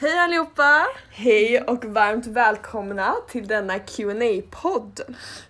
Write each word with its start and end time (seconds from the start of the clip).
Hej 0.00 0.18
allihopa! 0.18 0.86
Hej 1.10 1.60
och 1.60 1.84
varmt 1.84 2.26
välkomna 2.26 3.14
till 3.28 3.46
denna 3.46 3.78
qa 3.78 4.42
podd 4.50 5.00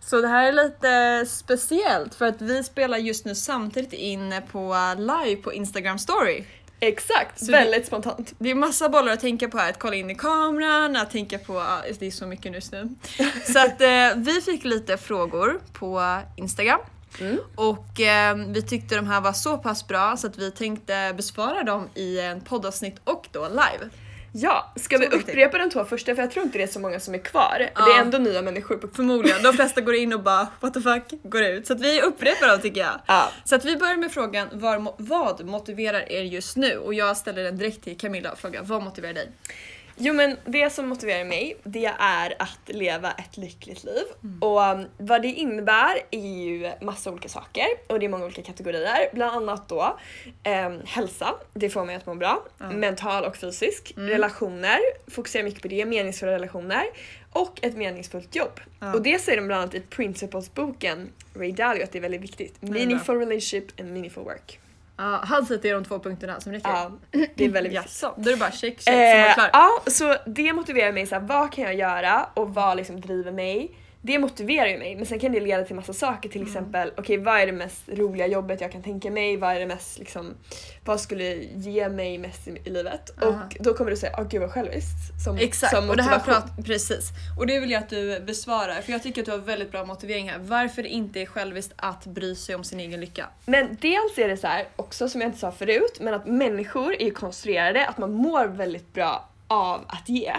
Så 0.01 0.21
det 0.21 0.29
här 0.29 0.49
är 0.49 0.53
lite 0.53 1.27
speciellt 1.31 2.15
för 2.15 2.27
att 2.27 2.43
vi 2.43 2.65
spelar 2.65 2.99
just 2.99 3.25
nu 3.25 3.35
samtidigt 3.35 3.93
in 3.93 4.35
på 4.53 4.77
live 4.97 5.43
på 5.43 5.53
Instagram 5.53 5.99
story. 5.99 6.45
Exakt, 6.81 7.45
Så 7.45 7.53
väldigt 7.53 7.87
spontant. 7.87 8.35
Det 8.39 8.51
är 8.51 8.55
massa 8.55 8.89
bollar 8.89 9.13
att 9.13 9.21
tänka 9.21 9.49
på 9.49 9.59
här, 9.59 9.71
att 9.71 9.79
kolla 9.79 9.95
in 9.95 10.11
i 10.11 10.15
kameran, 10.15 10.97
att 10.97 11.11
tänka 11.11 11.39
på, 11.39 11.55
ja, 11.55 11.83
det 11.99 12.07
är 12.07 12.11
så 12.11 12.27
mycket 12.27 12.55
just 12.55 12.73
nu. 12.73 12.89
Så 13.53 13.59
att 13.59 13.81
eh, 13.81 14.17
vi 14.17 14.41
fick 14.45 14.65
lite 14.65 14.97
frågor 14.97 15.61
på 15.73 16.21
Instagram 16.37 16.81
Mm. 17.21 17.39
och 17.55 18.01
eh, 18.01 18.37
vi 18.37 18.63
tyckte 18.63 18.97
de 18.97 19.07
här 19.07 19.21
var 19.21 19.33
så 19.33 19.59
pass 19.59 19.89
bra 19.89 20.17
så 20.17 20.27
att 20.27 20.39
vi 20.39 20.51
tänkte 20.51 21.15
besvara 21.17 21.63
dem 21.63 21.89
i 21.95 22.21
en 22.21 22.41
poddavsnitt 22.41 23.01
och 23.05 23.29
då 23.33 23.49
live. 23.49 23.91
Ja, 24.33 24.73
ska 24.77 24.99
vi 24.99 25.05
Så 25.05 25.11
viktigt. 25.11 25.29
upprepa 25.35 25.59
de 25.59 25.71
två 25.71 25.85
första 25.85 26.15
för 26.15 26.23
jag 26.23 26.31
tror 26.31 26.45
inte 26.45 26.59
det 26.59 26.65
är 26.65 26.69
så 26.69 26.81
många 26.81 27.01
som 27.01 27.15
är 27.15 27.19
kvar. 27.19 27.71
Ja. 27.75 27.85
Det 27.87 27.93
är 27.93 28.01
ändå 28.01 28.19
nya 28.19 28.43
människor 28.43 28.77
på 28.77 28.89
Förmodligen, 28.89 29.43
de 29.43 29.53
flesta 29.53 29.81
går 29.81 29.95
in 29.95 30.13
och 30.13 30.23
bara 30.23 30.47
what 30.61 30.75
the 30.75 30.81
fuck 30.81 31.03
går 31.23 31.43
ut. 31.43 31.67
Så 31.67 31.73
att 31.73 31.81
vi 31.81 32.03
upprepar 32.03 32.49
dem 32.49 32.61
tycker 32.61 32.81
jag. 32.81 33.01
Ja. 33.07 33.31
Så 33.45 33.55
att 33.55 33.65
vi 33.65 33.77
börjar 33.77 33.97
med 33.97 34.13
frågan 34.13 34.49
vad, 34.53 34.89
vad 34.99 35.45
motiverar 35.47 36.13
er 36.13 36.23
just 36.23 36.57
nu? 36.57 36.77
Och 36.77 36.95
jag 36.95 37.17
ställer 37.17 37.45
den 37.45 37.59
direkt 37.59 37.85
till 37.85 37.99
Camilla 37.99 38.33
och 38.33 38.39
frågar 38.39 38.63
vad 38.63 38.83
motiverar 38.83 39.15
dig? 39.15 39.29
Jo 39.99 40.15
men 40.15 40.37
det 40.45 40.71
som 40.71 40.89
motiverar 40.89 41.25
mig 41.25 41.57
det 41.65 41.93
är 41.99 42.35
att 42.39 42.61
leva 42.67 43.13
ett 43.13 43.37
lyckligt 43.37 43.85
liv. 43.85 44.05
Mm. 44.23 44.43
Och 44.43 44.61
um, 44.61 44.87
vad 44.99 45.23
det 45.23 45.29
innebär 45.29 45.99
är 46.11 46.45
ju 46.45 46.71
massa 46.81 47.11
olika 47.11 47.29
saker 47.29 47.67
och 47.87 48.01
det 48.01 48.07
är 48.07 48.11
många 48.11 48.25
olika 48.25 48.43
kategorier. 48.43 49.11
Bland 49.13 49.37
annat 49.37 49.69
då 49.69 49.99
ehm, 50.43 50.81
hälsa, 50.85 51.35
det 51.55 51.71
får 51.71 51.85
mig 51.85 51.97
att 51.97 52.07
må 52.07 52.15
bra. 52.15 52.45
Mental 52.73 53.25
och 53.25 53.37
fysisk. 53.37 53.95
Mm. 53.97 54.09
Relationer, 54.09 54.79
fokuserar 55.11 55.45
mycket 55.45 55.63
på 55.63 55.69
det. 55.69 55.85
Meningsfulla 55.85 56.33
relationer. 56.33 56.85
Och 57.33 57.59
ett 57.63 57.77
meningsfullt 57.77 58.35
jobb. 58.35 58.61
Och 58.95 59.03
det 59.03 59.19
säger 59.19 59.39
de 59.39 59.47
bland 59.47 59.63
annat 59.63 59.75
i 59.75 59.81
Principles-boken 59.81 61.09
Ray 61.35 61.53
Dalio 61.53 61.85
att 61.85 61.93
det 61.93 61.99
är 61.99 62.03
väldigt 62.03 62.23
viktigt. 62.23 62.63
Meaningful 62.63 63.19
relationship 63.19 63.81
and 63.81 63.93
meaningful 63.93 64.25
work. 64.25 64.61
Ja, 64.99 65.21
han 65.25 65.47
säger 65.47 65.59
att 65.59 65.63
det 65.63 65.69
är 65.71 65.75
de 65.75 65.85
två 65.85 65.99
punkterna 65.99 66.41
som 66.41 66.53
räcker. 66.53 66.69
Ja, 66.71 66.91
det 67.35 67.45
är 67.45 67.49
väldigt 67.49 67.73
viktigt. 67.73 67.75
Jaså, 67.75 68.15
då 68.17 68.29
är 68.31 68.35
det 68.35 68.41
bara 68.41 68.51
check, 68.51 68.81
check 68.81 68.83
så 68.85 68.91
var 68.93 69.29
Eh, 69.29 69.35
klar. 69.35 69.51
ja, 69.53 69.71
så 69.87 70.17
det 70.27 70.53
motiverar 70.53 70.93
mig, 70.93 71.07
så 71.07 71.15
här, 71.15 71.23
vad 71.23 71.53
kan 71.53 71.65
jag 71.65 71.75
göra 71.75 72.27
och 72.35 72.55
vad 72.55 72.77
liksom 72.77 73.01
driver 73.01 73.33
mig? 73.33 73.71
Det 74.03 74.19
motiverar 74.19 74.69
ju 74.69 74.79
mig 74.79 74.97
men 74.97 75.07
sen 75.07 75.19
kan 75.19 75.33
det 75.33 75.41
leda 75.41 75.65
till 75.65 75.77
massa 75.77 75.93
saker 75.93 76.29
till 76.29 76.43
exempel 76.43 76.93
okej 76.97 77.17
vad 77.17 77.41
är 77.41 77.47
det 77.47 77.53
mest 77.53 77.83
roliga 77.89 78.27
jobbet 78.27 78.61
jag 78.61 78.73
kan 78.73 78.83
tänka 78.83 79.11
mig? 79.11 79.37
Vad 79.37 79.57
är 79.57 79.61
det 79.61 79.67
mest 79.67 79.99
liksom 79.99 80.35
vad 80.85 81.01
skulle 81.01 81.35
ge 81.55 81.89
mig 81.89 82.19
mest 82.19 82.49
i, 82.49 82.61
i 82.65 82.71
livet? 82.71 83.23
Aha. 83.23 83.43
Och 83.47 83.57
då 83.61 83.75
kommer 83.75 83.91
du 83.91 83.97
säga 83.97 84.15
åh 84.19 84.29
gud 84.29 84.41
vad 84.41 84.51
själviskt 84.51 85.25
som, 85.25 85.37
Exakt, 85.37 85.77
som 85.77 85.91
och 85.91 85.97
det 85.97 86.03
här 86.03 86.19
prat, 86.19 86.45
precis. 86.65 87.09
Och 87.39 87.47
det 87.47 87.61
vill 87.61 87.71
jag 87.71 87.83
att 87.83 87.89
du 87.89 88.21
besvarar 88.21 88.81
för 88.81 88.93
jag 88.93 89.03
tycker 89.03 89.23
att 89.23 89.27
du 89.27 89.31
har 89.31 89.39
väldigt 89.39 89.71
bra 89.71 89.85
motivering 89.85 90.31
här. 90.31 90.39
Varför 90.39 90.83
det 90.83 90.89
inte 90.89 91.21
är 91.21 91.27
själviskt 91.27 91.73
att 91.77 92.07
bry 92.07 92.35
sig 92.35 92.55
om 92.55 92.65
sin 92.65 92.81
egen 92.81 93.01
lycka. 93.01 93.27
Men 93.47 93.77
dels 93.81 94.19
är 94.19 94.29
det 94.29 94.37
så 94.37 94.47
här 94.47 94.69
också 94.77 95.09
som 95.09 95.21
jag 95.21 95.29
inte 95.29 95.39
sa 95.39 95.53
förut 95.53 95.99
men 96.01 96.15
att 96.15 96.27
människor 96.27 96.95
är 96.95 97.05
ju 97.05 97.11
konstruerade 97.11 97.87
att 97.87 97.99
man 97.99 98.13
mår 98.13 98.47
väldigt 98.47 98.95
bra 98.95 99.29
av 99.49 99.85
att 99.89 100.09
ge. 100.09 100.33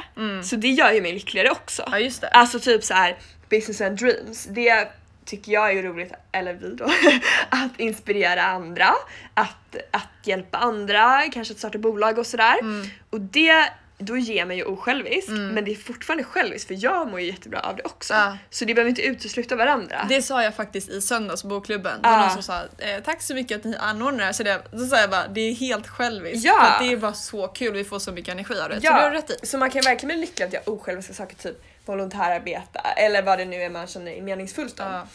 Så 0.43 0.55
det 0.55 0.67
gör 0.67 0.91
ju 0.91 1.02
mig 1.02 1.13
lyckligare 1.13 1.49
också. 1.49 1.83
Ja 1.91 1.99
just 1.99 2.21
det. 2.21 2.27
Alltså 2.27 2.59
typ 2.59 2.83
så 2.83 2.93
här 2.93 3.17
business 3.50 3.81
and 3.81 3.97
dreams. 3.97 4.45
Det 4.45 4.88
tycker 5.30 5.52
jag 5.52 5.72
är 5.72 5.83
roligt, 5.83 6.14
eller 6.31 6.53
vi 6.53 6.75
då, 6.75 6.86
att 7.50 7.80
inspirera 7.80 8.44
andra, 8.44 8.95
att, 9.33 9.75
att 9.92 10.08
hjälpa 10.23 10.58
andra, 10.58 11.22
kanske 11.33 11.53
att 11.53 11.58
starta 11.58 11.77
bolag 11.77 12.17
och 12.17 12.25
sådär. 12.25 12.59
Mm. 12.59 12.88
Och 13.09 13.22
det, 13.22 13.70
då 13.97 14.17
ger 14.17 14.45
man 14.45 14.58
ju 14.58 14.64
osjälviskt, 14.64 15.30
men 15.30 15.66
det 15.66 15.72
är 15.72 15.75
fortfarande 15.75 16.23
själviskt 16.23 16.67
för 16.67 16.83
jag 16.83 17.08
mår 17.08 17.20
ju 17.20 17.27
jättebra 17.27 17.59
av 17.59 17.75
det 17.75 17.83
också. 17.83 18.14
Ja. 18.14 18.38
Så 18.50 18.66
det 18.66 18.73
behöver 18.73 18.89
inte 18.89 19.02
utesluta 19.02 19.55
varandra. 19.55 20.05
Det 20.09 20.22
sa 20.22 20.44
jag 20.44 20.55
faktiskt 20.55 20.89
i 20.89 21.02
söndags 21.02 21.42
på 21.42 21.47
bokklubben. 21.47 22.02
Det 22.02 22.10
var 22.10 22.20
någon 22.20 22.31
som 22.31 22.43
sa 22.43 22.61
eh, 22.77 23.04
tack 23.04 23.21
så 23.21 23.33
mycket 23.33 23.58
att 23.58 23.64
ni 23.64 23.76
anordnar 23.76 24.20
det 24.20 24.26
här. 24.26 24.33
Så 24.33 24.43
det, 24.43 24.61
då 24.71 24.86
sa 24.86 24.98
jag 24.98 25.10
bara 25.10 25.27
det 25.27 25.42
är 25.42 25.54
helt 25.54 25.87
själviskt. 25.87 26.45
Ja. 26.45 26.60
För 26.60 26.67
att 26.67 26.80
det 26.80 26.93
är 26.93 26.98
bara 26.98 27.14
så 27.14 27.48
kul, 27.48 27.73
vi 27.73 27.83
får 27.83 27.99
så 27.99 28.11
mycket 28.11 28.31
energi 28.31 28.60
av 28.60 28.70
det. 28.70 28.76
Så 28.76 28.81
det 28.81 28.89
har 28.89 29.10
du 29.10 29.17
rätt 29.17 29.30
i. 29.30 29.45
Så 29.48 29.58
man 29.58 29.70
kan 29.70 29.81
verkligen 29.81 30.08
bli 30.08 30.26
lycklig 30.26 30.45
att 30.45 30.54
göra 30.54 30.64
osjälviska 30.66 31.14
saker, 31.14 31.36
typ 31.36 31.64
volontärarbeta 31.89 32.80
eller 32.80 33.22
vad 33.22 33.38
det 33.39 33.45
nu 33.45 33.55
är 33.64 33.70
man 33.70 33.88
känner 33.88 34.11
är 34.11 34.22
meningsfullt 34.22 34.80
om. 34.80 34.86
Ja. 34.92 35.08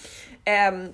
Ehm, 0.45 0.93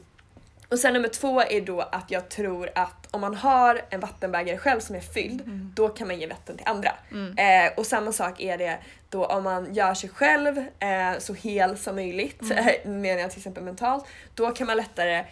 och 0.68 0.78
sen 0.78 0.92
nummer 0.92 1.08
två 1.08 1.40
är 1.42 1.60
då 1.60 1.80
att 1.80 2.10
jag 2.10 2.28
tror 2.28 2.70
att 2.74 3.06
om 3.10 3.20
man 3.20 3.34
har 3.34 3.80
en 3.90 4.00
vattenbägare 4.00 4.58
själv 4.58 4.80
som 4.80 4.96
är 4.96 5.00
fylld, 5.00 5.40
Mm. 5.40 5.72
då 5.76 5.88
kan 5.88 6.06
man 6.06 6.18
ge 6.20 6.26
vatten 6.26 6.56
till 6.56 6.66
andra. 6.68 6.92
Eh, 7.36 7.72
och 7.76 7.86
samma 7.86 8.12
sak 8.12 8.40
är 8.40 8.58
det 8.58 8.78
då 9.08 9.24
om 9.26 9.42
man 9.44 9.74
gör 9.74 9.94
sig 9.94 10.10
själv 10.10 10.58
eh, 10.58 11.18
så 11.18 11.34
hel 11.34 11.78
som 11.78 11.94
möjligt, 11.94 12.42
Mm. 12.42 12.64
menar 13.02 13.20
jag 13.20 13.30
till 13.30 13.38
exempel 13.38 13.62
mentalt, 13.64 14.04
då 14.34 14.50
kan 14.50 14.66
man 14.66 14.76
lättare 14.76 15.24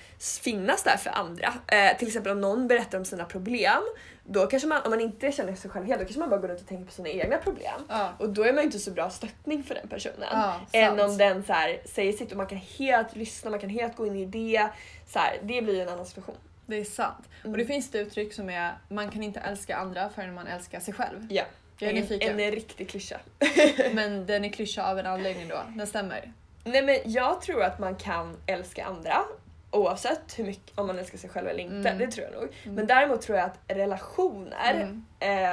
finnas 0.42 0.82
där 0.82 0.96
för 0.96 1.10
andra. 1.10 1.54
Eh, 1.66 1.96
till 1.96 2.08
exempel 2.08 2.32
om 2.32 2.40
någon 2.40 2.68
berättar 2.68 2.98
om 2.98 3.04
sina 3.04 3.24
problem, 3.24 3.82
då 4.30 4.46
kanske 4.46 4.68
man, 4.68 4.82
om 4.84 4.90
man 4.90 5.00
inte 5.00 5.32
känner 5.32 5.54
sig 5.54 5.70
själv 5.70 5.86
hel, 5.86 5.98
då 5.98 6.04
kanske 6.04 6.20
man 6.20 6.30
bara 6.30 6.40
går 6.40 6.48
runt 6.48 6.60
och 6.60 6.66
tänker 6.66 6.84
på 6.84 6.92
sina 6.92 7.08
egna 7.08 7.38
problem. 7.38 7.80
Ja. 7.88 8.12
Och 8.18 8.28
då 8.28 8.42
är 8.42 8.52
man 8.52 8.62
ju 8.62 8.66
inte 8.66 8.78
så 8.78 8.90
bra 8.90 9.10
stöttning 9.10 9.62
för 9.62 9.74
den 9.74 9.88
personen. 9.88 10.28
Ja, 10.32 10.60
än 10.72 11.00
om 11.00 11.18
den 11.18 11.44
så 11.44 11.52
här, 11.52 11.80
säger 11.84 12.12
sitt 12.12 12.30
och 12.30 12.36
man 12.36 12.46
kan 12.46 12.58
helt 12.58 13.16
lyssna, 13.16 13.50
man 13.50 13.60
kan 13.60 13.70
helt 13.70 13.96
gå 13.96 14.06
in 14.06 14.16
i 14.16 14.24
det. 14.24 14.68
Så 15.06 15.18
här, 15.18 15.38
det 15.42 15.62
blir 15.62 15.74
ju 15.74 15.80
en 15.80 15.88
annan 15.88 16.06
situation. 16.06 16.34
Det 16.66 16.76
är 16.76 16.84
sant. 16.84 17.28
Och 17.44 17.56
det 17.58 17.64
finns 17.64 17.88
ett 17.88 17.94
uttryck 17.94 18.32
som 18.32 18.50
är 18.50 18.78
man 18.88 19.10
kan 19.10 19.22
inte 19.22 19.40
älska 19.40 19.76
andra 19.76 20.10
förrän 20.10 20.34
man 20.34 20.46
älskar 20.46 20.80
sig 20.80 20.94
själv. 20.94 21.26
Ja. 21.30 21.44
Jag 21.78 21.90
är 21.90 21.94
en, 21.94 22.00
nyfiken. 22.00 22.40
en 22.40 22.50
riktig 22.50 22.90
klyscha. 22.90 23.16
Men 23.92 24.26
den 24.26 24.44
är 24.44 24.48
klyscha 24.48 24.90
av 24.90 24.98
en 24.98 25.06
anledning 25.06 25.48
då. 25.48 25.62
Den 25.76 25.86
stämmer. 25.86 26.32
Nej 26.64 26.82
men 26.82 26.98
jag 27.04 27.40
tror 27.40 27.62
att 27.62 27.78
man 27.78 27.96
kan 27.96 28.36
älska 28.46 28.84
andra 28.84 29.24
oavsett 29.70 30.38
hur 30.38 30.44
mycket, 30.44 30.78
om 30.78 30.86
man 30.86 30.98
älskar 30.98 31.18
sig 31.18 31.30
själv 31.30 31.48
eller 31.48 31.60
inte. 31.62 31.88
Mm. 31.88 31.98
Det 31.98 32.06
tror 32.06 32.26
jag 32.32 32.40
nog. 32.40 32.74
Men 32.76 32.86
däremot 32.86 33.22
tror 33.22 33.38
jag 33.38 33.44
att 33.46 33.58
relationer, 33.68 34.74
Mm. 34.74 35.04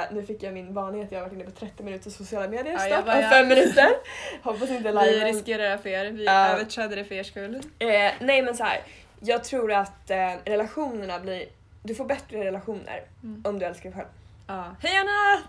eh, 0.02 0.04
nu 0.12 0.22
fick 0.22 0.42
jag 0.42 0.54
min 0.54 0.74
varning 0.74 1.02
att 1.02 1.12
jag 1.12 1.18
har 1.18 1.24
varit 1.26 1.32
inne 1.34 1.44
på 1.44 1.50
30 1.50 1.82
minuter 1.82 2.10
sociala 2.10 2.48
medier 2.48 2.72
Ja, 2.72 2.78
snart, 2.78 3.04
bara, 3.06 3.16
om 3.16 3.22
ja. 3.22 3.30
fem 3.30 3.48
minuter. 3.48 3.88
Hoppas 4.42 4.70
inte 4.70 4.92
Vi 4.92 4.98
liven 5.10 5.26
riskerar 5.26 5.70
det 5.70 5.78
för 5.78 5.88
er. 5.88 6.04
Vi 6.10 6.24
Ja. 6.24 6.48
överträdde 6.48 6.96
det 6.96 7.04
för 7.04 7.14
er 7.14 7.22
skull. 7.22 7.54
Eh, 7.78 7.88
nej 8.20 8.42
men 8.42 8.56
så 8.56 8.64
här. 8.64 8.80
jag 9.20 9.44
tror 9.44 9.72
att 9.72 10.10
eh, 10.10 10.30
relationerna 10.44 11.18
blir, 11.20 11.44
du 11.82 11.94
får 11.94 12.04
bättre 12.04 12.44
relationer 12.44 13.02
Mm. 13.22 13.42
om 13.46 13.58
du 13.58 13.66
älskar 13.66 13.90
dig 13.90 13.98
själv. 13.98 14.08
Ja. 14.46 14.64
Hej 14.82 14.96
Anna! 14.96 15.42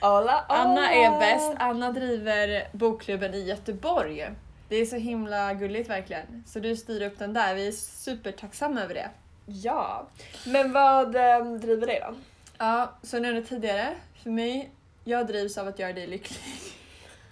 Alla, 0.00 0.44
Anna 0.48 0.92
är 0.92 1.20
bäst. 1.20 1.52
Anna 1.58 1.92
driver 1.92 2.68
bokklubben 2.72 3.34
i 3.34 3.44
Göteborg. 3.44 4.28
Det 4.68 4.76
är 4.76 4.86
så 4.86 4.96
himla 4.96 5.54
gulligt 5.54 5.90
verkligen. 5.90 6.44
Så 6.46 6.60
du 6.60 6.76
styr 6.76 7.02
upp 7.02 7.18
den 7.18 7.32
där. 7.32 7.54
Vi 7.54 7.68
är 7.68 7.72
supertacksamma 7.72 8.82
över 8.82 8.94
det. 8.94 9.10
Ja, 9.46 10.08
men 10.46 10.72
vad 10.72 11.16
eh, 11.16 11.44
driver 11.44 11.86
dig 11.86 12.02
då? 12.08 12.14
Ja, 12.58 12.92
som 13.02 13.16
jag 13.16 13.22
nämnde 13.22 13.48
tidigare, 13.48 13.94
för 14.22 14.30
mig, 14.30 14.70
jag 15.04 15.26
drivs 15.26 15.58
av 15.58 15.68
att 15.68 15.78
göra 15.78 15.92
dig 15.92 16.06
lycklig. 16.06 16.40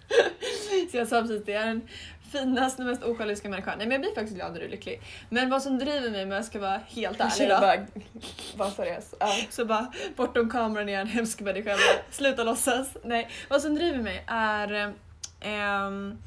så 0.91 0.97
jag 0.97 1.09
sa 1.09 1.21
precis 1.21 1.45
det, 1.45 1.53
jag 1.53 1.63
är 1.63 1.67
den 1.67 1.89
finaste, 2.33 2.83
mest 2.83 3.03
osjälviska 3.03 3.49
människan. 3.49 3.79
Nej 3.79 3.87
men 3.87 3.93
jag 3.93 4.01
blir 4.01 4.15
faktiskt 4.15 4.37
glad 4.37 4.53
när 4.53 4.61
du 4.61 4.67
är 4.67 4.71
lycklig. 4.71 5.01
Men 5.29 5.51
vad 5.51 5.63
som 5.63 5.79
driver 5.79 6.11
mig, 6.11 6.23
om 6.23 6.31
jag 6.31 6.45
ska 6.45 6.59
vara 6.59 6.81
helt 6.89 7.21
ärlig 7.21 7.49
då, 7.49 7.61
bara, 7.61 7.87
bara 8.57 8.71
seriös. 8.71 9.15
Ja. 9.21 9.37
så 9.51 9.65
bara 9.65 9.93
bortom 10.17 10.51
kameran 10.51 10.89
är 10.89 10.93
jag 10.93 11.01
en 11.01 11.09
hemsk 11.09 11.41
människa. 11.41 11.71
bara, 11.71 12.13
Sluta 12.13 12.45
låtsas. 12.45 12.97
Nej, 13.05 13.31
vad 13.49 13.63
som 13.63 13.75
driver 13.75 13.99
mig 13.99 14.25
är 14.27 14.93
ehm, 15.41 16.19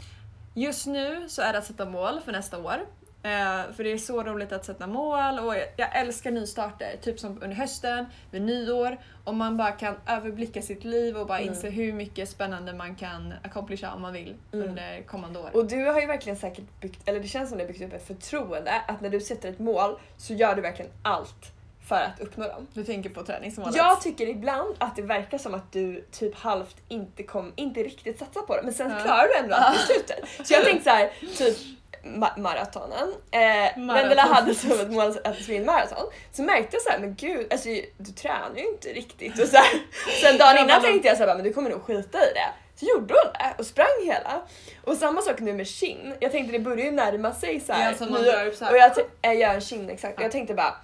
Just 0.53 0.87
nu 0.87 1.29
så 1.29 1.41
är 1.41 1.53
det 1.53 1.59
att 1.59 1.65
sätta 1.65 1.85
mål 1.85 2.19
för 2.25 2.31
nästa 2.31 2.57
år. 2.57 2.75
Eh, 3.23 3.71
för 3.75 3.83
det 3.83 3.91
är 3.91 3.97
så 3.97 4.23
roligt 4.23 4.51
att 4.51 4.65
sätta 4.65 4.87
mål 4.87 5.39
och 5.39 5.55
jag, 5.55 5.63
jag 5.77 5.95
älskar 5.99 6.31
nystarter. 6.31 6.97
Typ 7.01 7.19
som 7.19 7.31
under 7.43 7.55
hösten, 7.55 8.05
vid 8.31 8.41
nyår. 8.41 8.97
Om 9.23 9.37
man 9.37 9.57
bara 9.57 9.71
kan 9.71 9.95
överblicka 10.07 10.61
sitt 10.61 10.83
liv 10.83 11.17
och 11.17 11.27
bara 11.27 11.39
Mm. 11.39 11.49
inse 11.53 11.69
hur 11.69 11.93
mycket 11.93 12.29
spännande 12.29 12.73
man 12.73 12.95
kan 12.95 13.33
accomplisha 13.43 13.93
om 13.93 14.01
man 14.01 14.13
vill 14.13 14.35
Mm. 14.53 14.69
under 14.69 15.01
kommande 15.03 15.39
år. 15.39 15.49
Och 15.53 15.65
du 15.67 15.85
har 15.85 15.99
ju 16.01 16.07
verkligen 16.07 16.37
säkert 16.37 16.65
byggt, 16.81 17.09
eller 17.09 17.19
det 17.19 17.27
känns 17.27 17.49
som 17.49 17.57
du 17.57 17.63
har 17.63 17.67
byggt 17.71 17.81
upp 17.81 17.93
ett 17.93 18.07
förtroende 18.07 18.71
att 18.87 19.01
när 19.01 19.09
du 19.09 19.19
sätter 19.19 19.49
ett 19.49 19.59
mål 19.59 19.99
så 20.17 20.33
gör 20.33 20.55
du 20.55 20.61
verkligen 20.61 20.91
allt 21.03 21.51
för 21.89 21.95
att 21.95 22.19
uppnå 22.19 22.47
dem. 22.47 22.67
Du 22.73 22.83
tänker 22.83 23.09
på 23.09 23.23
träningsmålet? 23.23 23.75
Jag 23.75 24.01
tycker 24.01 24.27
ibland 24.27 24.75
att 24.77 24.95
det 24.95 25.01
verkar 25.01 25.37
som 25.37 25.53
att 25.53 25.71
du 25.71 26.05
typ 26.11 26.35
halvt 26.35 26.75
inte 26.87 27.23
kom, 27.23 27.53
inte 27.55 27.83
riktigt 27.83 28.19
satsar 28.19 28.41
på 28.41 28.55
det 28.55 28.61
men 28.63 28.73
sen 28.73 28.91
Ja. 28.91 29.03
klarar 29.03 29.27
du 29.27 29.35
ändå 29.37 29.55
allt 29.59 29.77
i 29.79 29.93
slutet. 29.93 30.47
Så 30.47 30.53
jag 30.53 30.63
tänkte 30.65 30.83
så 30.83 30.89
här, 30.95 31.11
typ 31.37 31.57
ma- 32.03 32.39
maratonen. 32.39 33.13
Eh, 33.31 33.39
Maraton. 33.39 33.87
Vendela 33.87 34.21
hade 34.21 34.55
som 34.55 34.71
ett 34.71 34.91
mål 34.91 35.13
att 35.23 35.41
springa 35.41 35.65
maraton. 35.65 36.05
Så 36.31 36.41
märkte 36.41 36.75
jag 36.75 36.81
så 36.81 36.89
här, 36.89 36.99
men 36.99 37.15
gud, 37.15 37.47
alltså, 37.53 37.69
du 37.97 38.11
tränar 38.11 38.51
ju 38.57 38.67
inte 38.67 38.89
riktigt. 38.89 39.39
Och 39.39 39.47
så 39.47 39.57
här. 39.57 39.81
Sen 40.21 40.37
dagen 40.37 40.57
innan 40.63 40.81
tänkte 40.81 41.07
jag 41.07 41.17
så 41.17 41.25
här, 41.25 41.35
men 41.35 41.43
du 41.43 41.53
kommer 41.53 41.69
nog 41.69 41.81
skita 41.83 42.17
i 42.17 42.33
det. 42.33 42.49
Så 42.75 42.85
gjorde 42.85 43.13
hon 43.23 43.33
det 43.33 43.53
och 43.57 43.65
sprang 43.65 43.87
hela. 44.05 44.41
Och 44.83 44.97
samma 44.97 45.21
sak 45.21 45.39
nu 45.39 45.53
med 45.53 45.67
kin. 45.67 46.13
Jag 46.19 46.31
tänkte 46.31 46.51
det 46.51 46.59
börjar 46.59 46.85
ju 46.85 46.91
närma 46.91 47.33
sig 47.33 47.59
så 47.59 47.73
här. 47.73 47.91
Ja, 47.91 47.97
så 47.97 48.65
här. 48.65 48.71
Och 48.71 48.77
jag, 48.77 48.91
jag 49.21 49.35
gör 49.35 49.53
en 49.53 49.61
kin 49.61 49.89
exakt. 49.89 50.13
Ja. 50.17 50.23
jag 50.23 50.31
tänkte 50.31 50.53
bara 50.53 50.75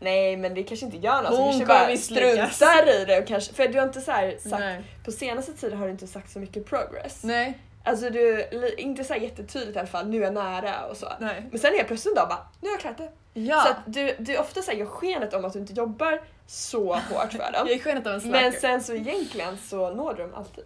Nej 0.00 0.36
men 0.36 0.54
det 0.54 0.62
kanske 0.62 0.86
inte 0.86 0.98
gör 0.98 1.22
något, 1.22 1.38
Hon 1.38 1.48
kanske 1.48 1.66
bara 1.66 1.86
misslyckas. 1.86 2.56
struntar 2.56 2.88
i 2.88 3.04
det 3.04 3.18
och 3.18 3.26
kanske, 3.26 3.54
för 3.54 3.68
du 3.68 3.78
har 3.78 3.86
inte 3.86 4.00
så 4.00 4.10
här 4.10 4.30
sagt, 4.30 4.60
Nej. 4.60 4.84
på 5.04 5.12
senaste 5.12 5.52
tiden 5.52 5.78
har 5.78 5.86
du 5.86 5.92
inte 5.92 6.06
sagt 6.06 6.30
så 6.32 6.38
mycket 6.38 6.66
progress. 6.66 7.24
Nej. 7.24 7.58
Alltså 7.84 8.10
du, 8.10 8.48
inte 8.78 9.04
så 9.04 9.14
jättetydligt 9.14 9.76
i 9.76 9.78
alla 9.78 9.88
fall, 9.88 10.08
nu 10.08 10.16
är 10.18 10.22
jag 10.22 10.34
nära 10.34 10.86
och 10.86 10.96
så. 10.96 11.12
Nej. 11.20 11.46
Men 11.50 11.60
sen 11.60 11.74
helt 11.74 11.86
plötsligt 11.88 12.12
en 12.12 12.16
dag 12.16 12.28
bara, 12.28 12.46
nu 12.60 12.68
har 12.68 12.74
jag 12.74 12.80
klarat 12.80 12.98
det. 12.98 13.10
Ja. 13.40 13.60
Så 13.62 13.68
att 13.70 13.78
du, 13.86 14.16
du 14.18 14.38
ofta 14.38 14.62
så 14.62 14.70
här 14.70 14.78
gör 14.78 14.86
skenet 14.86 15.34
om 15.34 15.44
att 15.44 15.52
du 15.52 15.58
inte 15.58 15.72
jobbar 15.72 16.20
så 16.46 16.94
hårt 16.94 17.32
för 17.32 17.38
dem. 17.38 17.52
jag 17.52 17.70
är 17.70 17.78
skenet 17.78 18.06
av 18.06 18.12
en 18.14 18.20
slacker. 18.20 18.42
Men 18.42 18.52
sen 18.52 18.82
så 18.82 18.94
egentligen 18.94 19.58
så 19.58 19.94
når 19.94 20.14
du 20.14 20.22
dem 20.22 20.34
alltid. 20.34 20.64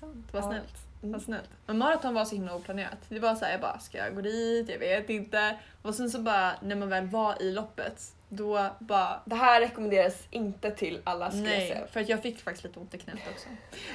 Sant. 0.00 0.26
Vad 0.32 0.42
Ja. 0.42 0.48
snällt. 0.48 0.74
Mm. 1.02 1.12
Vad 1.12 1.22
snällt. 1.22 1.48
Men 1.66 1.78
maraton 1.78 2.14
var 2.14 2.24
så 2.24 2.34
himla 2.34 2.54
oplanerat. 2.54 2.98
Det 3.08 3.18
var 3.18 3.34
så 3.34 3.44
här, 3.44 3.52
jag 3.52 3.60
bara, 3.60 3.78
ska 3.78 3.98
jag 3.98 4.14
gå 4.14 4.20
dit? 4.20 4.68
Jag 4.68 4.78
vet 4.78 5.10
inte. 5.10 5.56
Och 5.82 5.94
sen 5.94 6.10
så 6.10 6.18
bara, 6.18 6.52
när 6.62 6.76
man 6.76 6.88
väl 6.88 7.06
var 7.06 7.42
i 7.42 7.52
loppet, 7.52 8.02
då 8.36 8.66
bara 8.78 9.20
Det 9.24 9.34
här 9.34 9.60
rekommenderas 9.60 10.14
inte 10.30 10.70
till 10.70 11.00
alla 11.04 11.30
skulle 11.30 11.50
jag 11.50 11.58
Nej, 11.58 11.68
säga. 11.68 11.86
för 11.92 12.00
att 12.00 12.08
jag 12.08 12.22
fick 12.22 12.42
faktiskt 12.42 12.64
lite 12.64 12.80
ont 12.80 12.94
i 12.94 12.98
knät 12.98 13.18
också. 13.34 13.48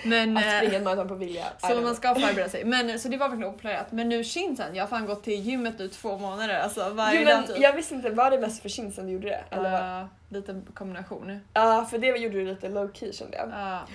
Men, 0.06 0.38
Att 0.38 0.45
eh, 0.45 0.57
springa 0.57 0.77
en 0.77 0.83
maraton 0.83 1.07
på 1.07 1.15
vilja. 1.15 1.45
Så 1.59 1.81
man 1.81 1.95
ska 1.95 2.15
förbereda 2.15 2.50
sig. 2.50 2.65
Men, 2.65 3.00
så 3.00 3.07
det 3.09 3.18
var 3.18 3.30
verkligen 3.30 3.53
oplanerat. 3.53 3.91
Men 3.91 4.09
nu 4.09 4.24
shinsen, 4.24 4.75
jag 4.75 4.83
har 4.83 4.88
fan 4.88 5.06
gått 5.06 5.24
till 5.24 5.39
gymmet 5.41 5.80
nu 5.80 5.88
två 5.88 6.18
månader. 6.18 6.59
Alltså 6.59 6.89
varje 6.89 7.19
Jo, 7.19 7.25
dag 7.25 7.36
men 7.36 7.47
typ. 7.47 7.57
jag 7.59 7.74
visste 7.74 7.95
inte, 7.95 8.09
var 8.09 8.31
det 8.31 8.39
mest 8.39 8.62
för 8.62 8.69
kinsen 8.69 9.06
du 9.06 9.12
gjorde 9.12 9.27
det? 9.27 9.44
Eller 9.56 9.71
vad? 9.71 10.07
Ja, 10.30 10.38
lite 10.38 10.62
kombination. 10.74 11.40
Ja, 11.54 11.88
för 11.90 11.98
det 11.98 12.08
gjorde 12.08 12.38
du 12.38 12.46
lite 12.46 12.70
low 12.70 12.92
key 12.94 13.14
kände 13.14 13.38
jag. 13.38 13.50
Ja, 13.50 13.88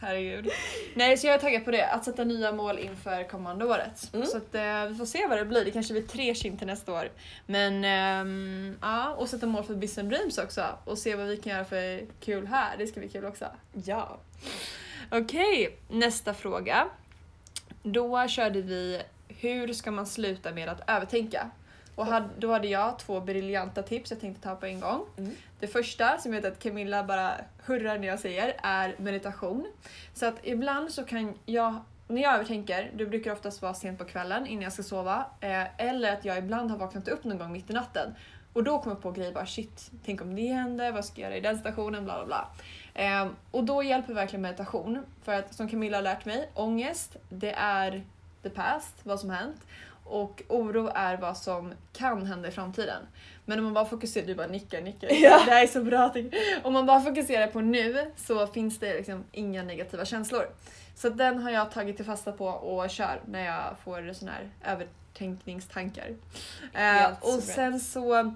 herregud. 0.00 0.50
Nej, 0.94 1.16
så 1.16 1.26
jag 1.26 1.34
är 1.34 1.38
taggad 1.38 1.64
på 1.64 1.70
det. 1.70 1.86
Att 1.86 2.04
sätta 2.04 2.24
nya 2.24 2.52
mål 2.52 2.78
inför 2.78 3.28
kommande 3.28 3.64
året. 3.64 4.10
Mm. 4.14 4.26
Så 4.26 4.36
att, 4.36 4.54
eh, 4.54 4.84
vi 4.88 4.94
får 4.94 5.06
se 5.06 5.26
vad 5.26 5.38
det 5.38 5.44
blir. 5.44 5.64
Det 5.64 5.70
kanske 5.70 5.92
blir 5.92 6.02
tre 6.02 6.34
shin 6.34 6.58
till 6.58 6.66
nästa 6.66 6.92
år. 6.92 7.10
Men 7.46 7.84
ehm, 7.84 8.78
ja, 8.82 9.14
och 9.14 9.28
sätta 9.28 9.46
mål 9.46 9.64
för 9.64 9.74
Business 9.74 10.08
Dreams 10.08 10.38
också. 10.38 10.64
Och 10.84 10.98
se 10.98 11.16
vad 11.16 11.26
vi 11.26 11.36
kan 11.36 11.52
göra 11.52 11.64
för 11.64 12.06
kul 12.20 12.46
här. 12.46 12.76
Det 12.78 12.86
ska 12.86 13.00
bli 13.00 13.08
kul 13.08 13.24
också. 13.24 13.46
Ja. 13.72 14.18
Okej, 15.10 15.78
nästa 15.88 16.34
fråga. 16.34 16.88
Då 17.82 18.28
körde 18.28 18.62
vi 18.62 19.02
hur 19.28 19.72
ska 19.72 19.90
man 19.90 20.06
sluta 20.06 20.52
med 20.52 20.68
att 20.68 20.80
övertänka? 20.86 21.50
Och 21.98 22.06
hade, 22.06 22.28
då 22.38 22.52
hade 22.52 22.68
jag 22.68 22.98
två 22.98 23.20
briljanta 23.20 23.82
tips 23.82 24.10
jag 24.10 24.20
tänkte 24.20 24.42
ta 24.42 24.54
på 24.54 24.66
en 24.66 24.80
gång. 24.80 25.04
Mm. 25.16 25.32
Det 25.60 25.66
första, 25.66 26.18
som 26.18 26.34
jag 26.34 26.42
vet 26.42 26.52
att 26.52 26.62
Camilla 26.62 27.04
bara 27.04 27.32
hurrar 27.64 27.98
när 27.98 28.08
jag 28.08 28.18
säger, 28.18 28.56
är 28.62 28.94
meditation. 28.98 29.66
Så 30.14 30.26
att 30.26 30.34
ibland 30.42 30.90
så 30.90 31.04
kan 31.04 31.34
jag, 31.46 31.74
när 32.08 32.22
jag 32.22 32.34
övertänker, 32.34 32.90
det 32.94 33.06
brukar 33.06 33.32
oftast 33.32 33.62
vara 33.62 33.74
sent 33.74 33.98
på 33.98 34.04
kvällen 34.04 34.46
innan 34.46 34.62
jag 34.62 34.72
ska 34.72 34.82
sova, 34.82 35.26
eh, 35.40 35.80
eller 35.86 36.12
att 36.12 36.24
jag 36.24 36.38
ibland 36.38 36.70
har 36.70 36.78
vaknat 36.78 37.08
upp 37.08 37.24
någon 37.24 37.38
gång 37.38 37.52
mitt 37.52 37.70
i 37.70 37.72
natten 37.72 38.14
och 38.52 38.64
då 38.64 38.78
kommer 38.78 38.96
jag 38.96 39.02
på 39.02 39.12
grejer 39.12 39.32
bara 39.32 39.46
shit, 39.46 39.90
tänk 40.04 40.22
om 40.22 40.36
det 40.36 40.46
händer, 40.46 40.92
vad 40.92 41.04
ska 41.04 41.20
jag 41.20 41.30
göra 41.30 41.38
i 41.38 41.40
den 41.40 41.58
stationen, 41.58 42.04
bla 42.04 42.14
bla 42.14 42.26
bla. 42.26 42.48
Eh, 42.94 43.28
och 43.50 43.64
då 43.64 43.82
hjälper 43.82 44.14
verkligen 44.14 44.42
meditation, 44.42 45.02
för 45.22 45.32
att 45.32 45.54
som 45.54 45.68
Camilla 45.68 45.96
har 45.96 46.02
lärt 46.02 46.24
mig, 46.24 46.50
ångest, 46.54 47.16
det 47.28 47.52
är 47.52 48.04
the 48.42 48.50
past, 48.50 48.94
vad 49.02 49.20
som 49.20 49.30
hänt. 49.30 49.66
Och 50.08 50.42
oro 50.48 50.90
är 50.94 51.16
vad 51.16 51.36
som 51.36 51.72
kan 51.92 52.26
hända 52.26 52.48
i 52.48 52.50
framtiden. 52.50 53.02
Men 53.44 53.58
om 53.58 53.64
man 53.64 53.74
bara 53.74 53.84
fokuserar, 53.84 54.26
du 54.26 54.34
bara 54.34 54.46
nickar, 54.46 54.80
nickar. 54.80 55.08
Ja. 55.12 55.42
Det 55.46 55.50
här 55.50 55.62
är 55.62 55.66
så 55.66 55.84
bra. 55.84 56.14
Om 56.62 56.72
man 56.72 56.86
bara 56.86 57.00
fokuserar 57.00 57.46
på 57.46 57.60
nu 57.60 58.12
så 58.16 58.46
finns 58.46 58.78
det 58.78 58.94
liksom 58.94 59.24
inga 59.32 59.62
negativa 59.62 60.04
känslor. 60.04 60.46
Så 60.94 61.08
den 61.08 61.38
har 61.38 61.50
jag 61.50 61.70
tagit 61.70 61.96
till 61.96 62.04
fasta 62.04 62.32
på 62.32 62.46
och 62.46 62.90
kör 62.90 63.20
när 63.26 63.44
jag 63.44 63.76
får 63.84 64.12
såna 64.12 64.32
här 64.32 64.72
övertänkningstankar. 64.72 66.14
Eh, 66.72 67.10
och 67.20 67.42
sen 67.42 67.80
så, 67.80 68.34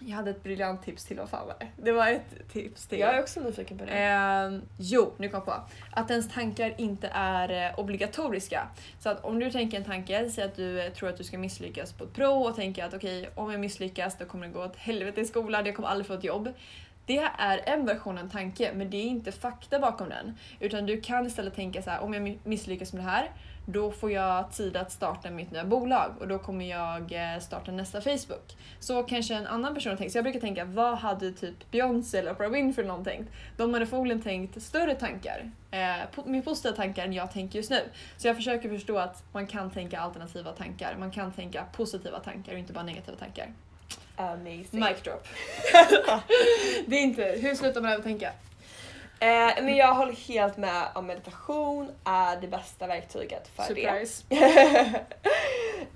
jag 0.00 0.16
hade 0.16 0.30
ett 0.30 0.42
briljant 0.42 0.82
tips 0.82 1.04
till, 1.04 1.16
vad 1.16 1.28
fan 1.28 1.46
var 1.46 1.54
det? 1.60 1.66
Det 1.76 1.92
var 1.92 2.08
ett 2.08 2.52
tips 2.52 2.86
till. 2.86 2.98
Jag 2.98 3.14
är 3.14 3.20
också 3.20 3.40
nyfiken 3.40 3.78
på 3.78 3.84
det. 3.84 3.90
Ehm, 3.90 4.62
jo, 4.78 5.12
nu 5.16 5.28
kom 5.28 5.38
jag 5.38 5.44
på. 5.44 5.54
Att 6.00 6.10
ens 6.10 6.28
tankar 6.28 6.74
inte 6.78 7.10
är 7.14 7.66
eh, 7.68 7.78
obligatoriska. 7.78 8.68
Så 8.98 9.08
att 9.08 9.24
om 9.24 9.38
du 9.38 9.50
tänker 9.50 9.78
en 9.78 9.84
tanke, 9.84 10.30
säg 10.30 10.44
att 10.44 10.56
du 10.56 10.80
eh, 10.80 10.92
tror 10.92 11.08
att 11.08 11.16
du 11.16 11.24
ska 11.24 11.38
misslyckas 11.38 11.92
på 11.92 12.04
ett 12.04 12.12
prov 12.14 12.42
och 12.42 12.56
tänker 12.56 12.84
att 12.84 12.94
okej, 12.94 13.30
om 13.34 13.50
jag 13.50 13.60
misslyckas 13.60 14.18
då 14.18 14.24
kommer 14.24 14.46
det 14.46 14.52
gå 14.52 14.64
åt 14.64 14.76
helvete 14.76 15.20
i 15.20 15.24
skolan, 15.24 15.66
jag 15.66 15.76
kommer 15.76 15.88
aldrig 15.88 16.06
få 16.06 16.14
ett 16.14 16.24
jobb. 16.24 16.48
Det 17.06 17.18
är 17.38 17.60
en 17.64 17.86
version 17.86 18.18
av 18.18 18.24
en 18.24 18.30
tanke, 18.30 18.70
men 18.74 18.90
det 18.90 18.96
är 18.96 19.04
inte 19.04 19.32
fakta 19.32 19.78
bakom 19.78 20.08
den. 20.08 20.36
Utan 20.60 20.86
du 20.86 21.00
kan 21.00 21.26
istället 21.26 21.54
tänka 21.54 21.82
så 21.82 21.90
här: 21.90 22.00
om 22.00 22.14
jag 22.14 22.22
mi- 22.22 22.38
misslyckas 22.44 22.92
med 22.92 23.04
det 23.04 23.10
här, 23.10 23.30
då 23.72 23.90
får 23.90 24.10
jag 24.10 24.52
tid 24.52 24.76
att 24.76 24.92
starta 24.92 25.30
mitt 25.30 25.50
nya 25.50 25.64
bolag 25.64 26.14
och 26.20 26.28
då 26.28 26.38
kommer 26.38 26.64
jag 26.64 27.12
eh, 27.12 27.40
starta 27.40 27.72
nästa 27.72 28.00
Facebook. 28.00 28.56
Så 28.80 29.02
kanske 29.02 29.34
en 29.34 29.46
annan 29.46 29.74
person 29.74 29.90
har 29.90 29.96
tänkt. 29.96 30.12
Så 30.12 30.18
jag 30.18 30.24
brukar 30.24 30.40
tänka, 30.40 30.64
vad 30.64 30.98
hade 30.98 31.32
typ 31.32 31.70
Beyoncé 31.70 32.18
eller 32.18 32.32
Oprah 32.32 32.50
Winfrey 32.50 32.86
någon 32.86 33.04
tänkt? 33.04 33.30
De 33.56 33.74
hade 33.74 33.86
förmodligen 33.86 34.22
tänkt 34.22 34.62
större 34.62 34.94
tankar, 34.94 35.50
eh, 35.70 36.24
mer 36.24 36.42
positiva 36.42 36.76
tankar 36.76 37.04
än 37.04 37.12
jag 37.12 37.32
tänker 37.32 37.58
just 37.58 37.70
nu. 37.70 37.80
Så 38.16 38.26
jag 38.26 38.36
försöker 38.36 38.68
förstå 38.68 38.98
att 38.98 39.22
man 39.32 39.46
kan 39.46 39.70
tänka 39.70 40.00
alternativa 40.00 40.52
tankar, 40.52 40.96
man 40.98 41.10
kan 41.10 41.32
tänka 41.32 41.64
positiva 41.72 42.20
tankar 42.20 42.52
och 42.52 42.58
inte 42.58 42.72
bara 42.72 42.84
negativa 42.84 43.16
tankar. 43.16 43.52
Amazing. 44.16 44.80
Mic 44.80 45.02
drop. 45.04 45.26
det 46.86 46.96
är 46.96 47.02
inte, 47.02 47.22
hur 47.22 47.54
slutar 47.54 47.80
man 47.80 47.92
övertänka? 47.92 48.32
Eh, 49.22 49.64
men 49.64 49.76
jag 49.76 49.94
håller 49.94 50.12
helt 50.12 50.56
med 50.56 50.88
om 50.94 51.06
meditation 51.06 51.90
är 52.04 52.36
det 52.40 52.48
bästa 52.48 52.86
verktyget 52.86 53.48
för 53.48 53.74
det. 53.74 54.06
Surprise. 54.08 54.24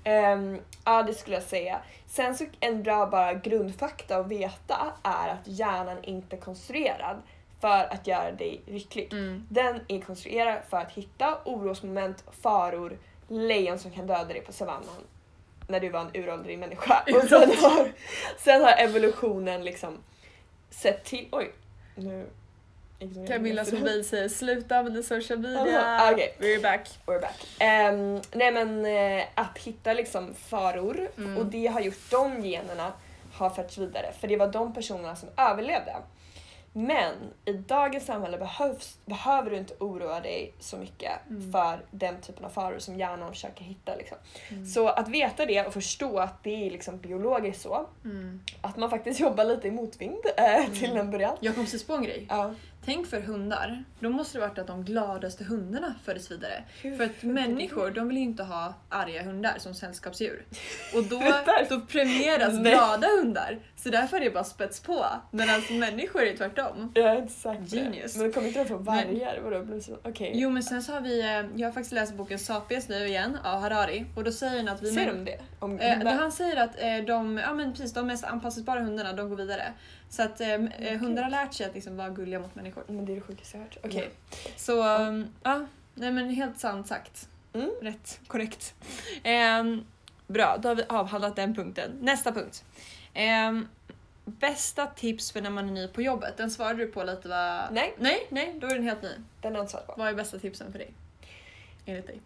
Ehm, 0.03 0.59
ja, 0.85 1.03
det 1.03 1.13
skulle 1.13 1.35
jag 1.35 1.43
säga. 1.43 1.79
Sen 2.07 2.35
så 2.35 2.45
en 2.59 2.83
bra 2.83 3.05
bara 3.05 3.33
grundfakta 3.33 4.17
att 4.17 4.27
veta 4.27 4.93
är 5.03 5.29
att 5.29 5.47
hjärnan 5.47 6.03
inte 6.03 6.35
är 6.35 6.39
konstruerad 6.39 7.21
för 7.61 7.93
att 7.93 8.07
göra 8.07 8.31
dig 8.31 8.61
lycklig. 8.65 9.13
Mm. 9.13 9.47
Den 9.49 9.79
är 9.87 10.01
konstruerad 10.01 10.57
för 10.69 10.77
att 10.77 10.91
hitta 10.91 11.37
orosmoment, 11.45 12.23
faror, 12.41 12.97
lejon 13.27 13.79
som 13.79 13.91
kan 13.91 14.07
döda 14.07 14.25
dig 14.25 14.41
på 14.41 14.53
savannen 14.53 15.03
när 15.67 15.79
du 15.79 15.89
var 15.89 15.99
en 15.99 16.11
uråldrig 16.13 16.59
människa. 16.59 17.03
Och 17.15 17.29
sen 17.29 17.49
har, 17.61 17.91
sen 18.37 18.61
har 18.61 18.71
evolutionen 18.77 19.63
liksom 19.63 19.97
sett 20.69 21.03
till... 21.03 21.27
Oj! 21.31 21.51
Nu 21.95 22.27
Camillas 23.27 23.69
det. 23.69 23.79
mobil 23.79 24.05
säger 24.05 24.29
sluta 24.29 24.77
använda 24.77 25.03
social 25.03 25.39
media. 25.39 26.09
Okej. 26.13 26.35
We're 26.39 26.61
back. 26.61 26.89
We're 27.05 27.21
back. 27.21 27.47
Ehm, 27.59 28.21
nej 28.31 28.51
men 28.51 28.85
eh, 28.85 29.25
att 29.35 29.57
hitta 29.57 29.93
liksom 29.93 30.33
faror 30.33 31.07
Mm. 31.17 31.37
och 31.37 31.45
det 31.45 31.67
har 31.67 31.81
gjort 31.81 32.11
de 32.11 32.45
generna 32.45 32.91
har 33.33 33.49
förts 33.49 33.77
vidare 33.77 34.11
för 34.19 34.27
det 34.27 34.37
var 34.37 34.47
de 34.47 34.73
personerna 34.73 35.15
som 35.15 35.29
överlevde. 35.37 35.95
Men 36.77 37.13
i 37.45 37.53
dagens 37.53 38.05
samhälle 38.05 38.37
behövs, 38.37 38.97
behöver 39.05 39.49
du 39.51 39.57
inte 39.57 39.73
oroa 39.79 40.19
dig 40.19 40.53
så 40.59 40.77
mycket 40.77 41.11
Mm. 41.29 41.51
för 41.51 41.85
den 41.91 42.21
typen 42.21 42.45
av 42.45 42.49
faror 42.49 42.79
som 42.79 42.99
hjärnan 42.99 43.29
försöker 43.33 43.63
hitta. 43.63 43.95
Liksom. 43.95 44.17
Mm. 44.49 44.65
Så 44.65 44.87
att 44.87 45.07
veta 45.07 45.45
det 45.45 45.65
och 45.65 45.73
förstå 45.73 46.19
att 46.19 46.43
det 46.43 46.67
är 46.67 46.71
liksom 46.71 46.97
biologiskt 46.97 47.61
så, 47.61 47.87
Mm. 48.05 48.41
att 48.61 48.77
man 48.77 48.89
faktiskt 48.89 49.19
jobbar 49.25 49.45
lite 49.45 49.67
i 49.67 49.71
motvind 49.71 50.25
eh, 50.37 50.65
till 50.73 50.85
Mm. 50.91 50.97
en 50.97 51.11
början. 51.11 51.37
Jag 51.39 51.55
kom 51.55 51.63
precis 51.63 51.83
på 51.87 51.93
en 51.93 52.03
grej. 52.03 52.25
Ja. 52.29 52.53
Tänk 52.85 53.07
för 53.07 53.21
hundar, 53.21 53.83
då 53.99 54.09
måste 54.09 54.37
det 54.37 54.41
varit 54.41 54.57
att 54.57 54.67
de 54.67 54.83
gladaste 54.85 55.43
hundarna 55.43 55.95
fördes 56.03 56.31
vidare. 56.31 56.63
Hur 56.81 56.97
För 56.97 57.03
att 57.03 57.23
människor, 57.23 57.91
de 57.91 58.07
vill 58.07 58.17
ju 58.17 58.23
inte 58.23 58.43
ha 58.43 58.73
arga 58.89 59.23
hundar 59.23 59.55
som 59.57 59.73
sällskapsdjur. 59.73 60.45
Och 60.93 61.03
då, 61.03 61.19
då 61.69 61.81
premieras 61.81 62.59
glada 62.59 63.07
hundar. 63.07 63.59
Så 63.85 63.91
därför 63.91 64.17
är 64.17 64.21
det 64.21 64.29
bara 64.31 64.43
spets 64.43 64.79
på. 64.79 65.05
Medan 65.31 65.61
människor 65.79 66.21
är 66.23 66.37
tvärtom. 66.37 66.91
På 66.93 66.99
det. 66.99 67.75
Genius. 67.77 68.15
Men 68.17 68.31
kommer 68.31 68.47
inte 68.47 68.59
de 68.59 68.65
få 68.67 68.77
vargar? 68.77 69.39
Vadå? 69.43 69.97
Okej. 70.03 70.31
Jo 70.35 70.49
men 70.49 70.63
sen 70.63 70.83
så 70.83 70.93
har 70.93 71.01
vi, 71.01 71.19
eh, 71.21 71.27
jag 71.27 71.67
har 71.67 71.71
faktiskt 71.71 71.91
läst 71.91 72.13
boken 72.13 72.39
Sapiens 72.39 72.89
nu 72.89 73.07
igen 73.07 73.37
av 73.43 73.59
Harari 73.61 74.05
och 74.15 74.23
då 74.23 74.31
säger 74.31 74.57
han 74.57 74.67
att 74.69 74.81
vi 74.83 74.91
män- 74.91 75.05
de 75.07 75.25
det? 75.25 75.39
Om 75.59 75.79
Eh, 75.79 75.93
hundar? 75.97 76.13
han 76.13 76.31
säger 76.31 76.57
att 76.63 76.81
eh, 76.81 76.97
de, 77.07 77.37
ja, 77.37 77.53
men 77.53 77.71
precis, 77.71 77.93
de 77.93 78.07
mest 78.07 78.23
anpassningsbara 78.23 78.79
hundarna 78.79 79.13
de 79.13 79.29
går 79.29 79.35
vidare. 79.35 79.73
Så 80.09 80.23
att 80.23 80.41
eh, 80.41 80.53
eh, 80.53 80.99
hundar 80.99 81.23
har 81.23 81.29
lärt 81.29 81.53
sig 81.53 81.65
att 81.65 81.73
liksom 81.75 81.97
vara 81.97 82.09
gulliga 82.09 82.39
mot 82.39 82.55
människor. 82.55 82.83
Men 82.87 83.05
det 83.05 83.11
är 83.11 83.15
det 83.15 83.21
sjukaste 83.21 83.57
jag 83.57 83.63
hört. 83.63 83.77
Okej. 83.83 84.09
Så 84.57 84.97
um, 84.99 85.27
ja, 85.43 85.65
nej 85.93 86.11
men 86.11 86.29
helt 86.29 86.59
sant 86.59 86.87
sagt. 86.87 87.29
Mm. 87.53 87.69
Rätt, 87.81 88.19
korrekt. 88.27 88.73
Ehm, 89.23 89.85
bra, 90.27 90.57
då 90.61 90.69
har 90.69 90.75
vi 90.75 90.83
avhandlat 90.89 91.35
den 91.35 91.55
punkten. 91.55 91.91
Nästa 92.01 92.31
punkt. 92.31 92.63
Ehm, 93.13 93.67
bästa 94.25 94.87
tips 94.87 95.31
för 95.31 95.41
när 95.41 95.49
man 95.49 95.67
är 95.67 95.71
ny 95.71 95.87
på 95.87 96.01
jobbet? 96.01 96.37
Den 96.37 96.51
svarade 96.51 96.85
du 96.85 96.87
på 96.87 97.03
lite 97.03 97.27
va? 97.27 97.69
Nej. 97.71 97.93
Nej, 97.97 98.27
nej, 98.29 98.55
då 98.59 98.67
är 98.67 98.75
den 98.75 98.83
helt 98.83 99.01
ny. 99.01 99.11
Den 99.41 99.51
har 99.51 99.59
jag 99.59 99.63
inte 99.63 99.71
svarat 99.71 99.87
på. 99.87 99.93
Vad 99.97 100.07
är 100.07 100.13
bästa 100.13 100.39
tipsen 100.39 100.71
för 100.71 100.79
dig? 100.79 100.93
Enligt 101.85 102.07
dig. 102.07 102.21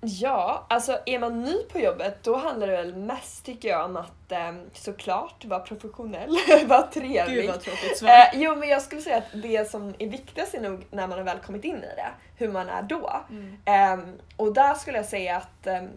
Ja, 0.00 0.66
alltså 0.68 0.98
är 1.06 1.18
man 1.18 1.42
ny 1.42 1.62
på 1.62 1.78
jobbet 1.78 2.22
då 2.22 2.36
handlar 2.36 2.66
det 2.66 2.72
väl 2.72 2.96
mest 2.96 3.44
tycker 3.44 3.68
jag 3.68 3.84
om 3.84 3.96
att 3.96 4.32
eh, 4.32 4.52
såklart 4.72 5.44
vara 5.44 5.60
professionell, 5.60 6.38
vara 6.66 6.82
trevlig. 6.82 7.36
Gud 7.36 7.46
vad 7.46 7.60
tråkigt 7.60 7.98
svar. 7.98 8.08
Eh, 8.08 8.26
jo 8.34 8.56
men 8.56 8.68
jag 8.68 8.82
skulle 8.82 9.02
säga 9.02 9.16
att 9.16 9.42
det 9.42 9.70
som 9.70 9.94
är 9.98 10.08
viktigast 10.08 10.54
är 10.54 10.60
nog 10.60 10.86
när 10.90 11.06
man 11.06 11.18
har 11.18 11.24
väl 11.24 11.38
kommit 11.38 11.64
in 11.64 11.76
i 11.76 11.80
det, 11.80 12.10
hur 12.36 12.48
man 12.48 12.68
är 12.68 12.82
då. 12.82 13.12
Mm. 13.30 13.56
Ehm, 13.64 14.18
och 14.36 14.54
där 14.54 14.74
skulle 14.74 14.96
jag 14.96 15.06
säga 15.06 15.36
att, 15.36 15.66
ehm, 15.66 15.88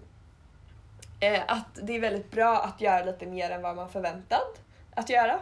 eh, 1.20 1.42
att 1.48 1.80
det 1.82 1.96
är 1.96 2.00
väldigt 2.00 2.32
bra 2.32 2.58
att 2.58 2.82
göra 2.82 3.06
lite 3.06 3.26
mer 3.26 3.50
än 3.50 3.62
vad 3.62 3.76
man 3.76 3.90
förväntad. 3.90 4.48
Att 5.00 5.10
göra. 5.10 5.40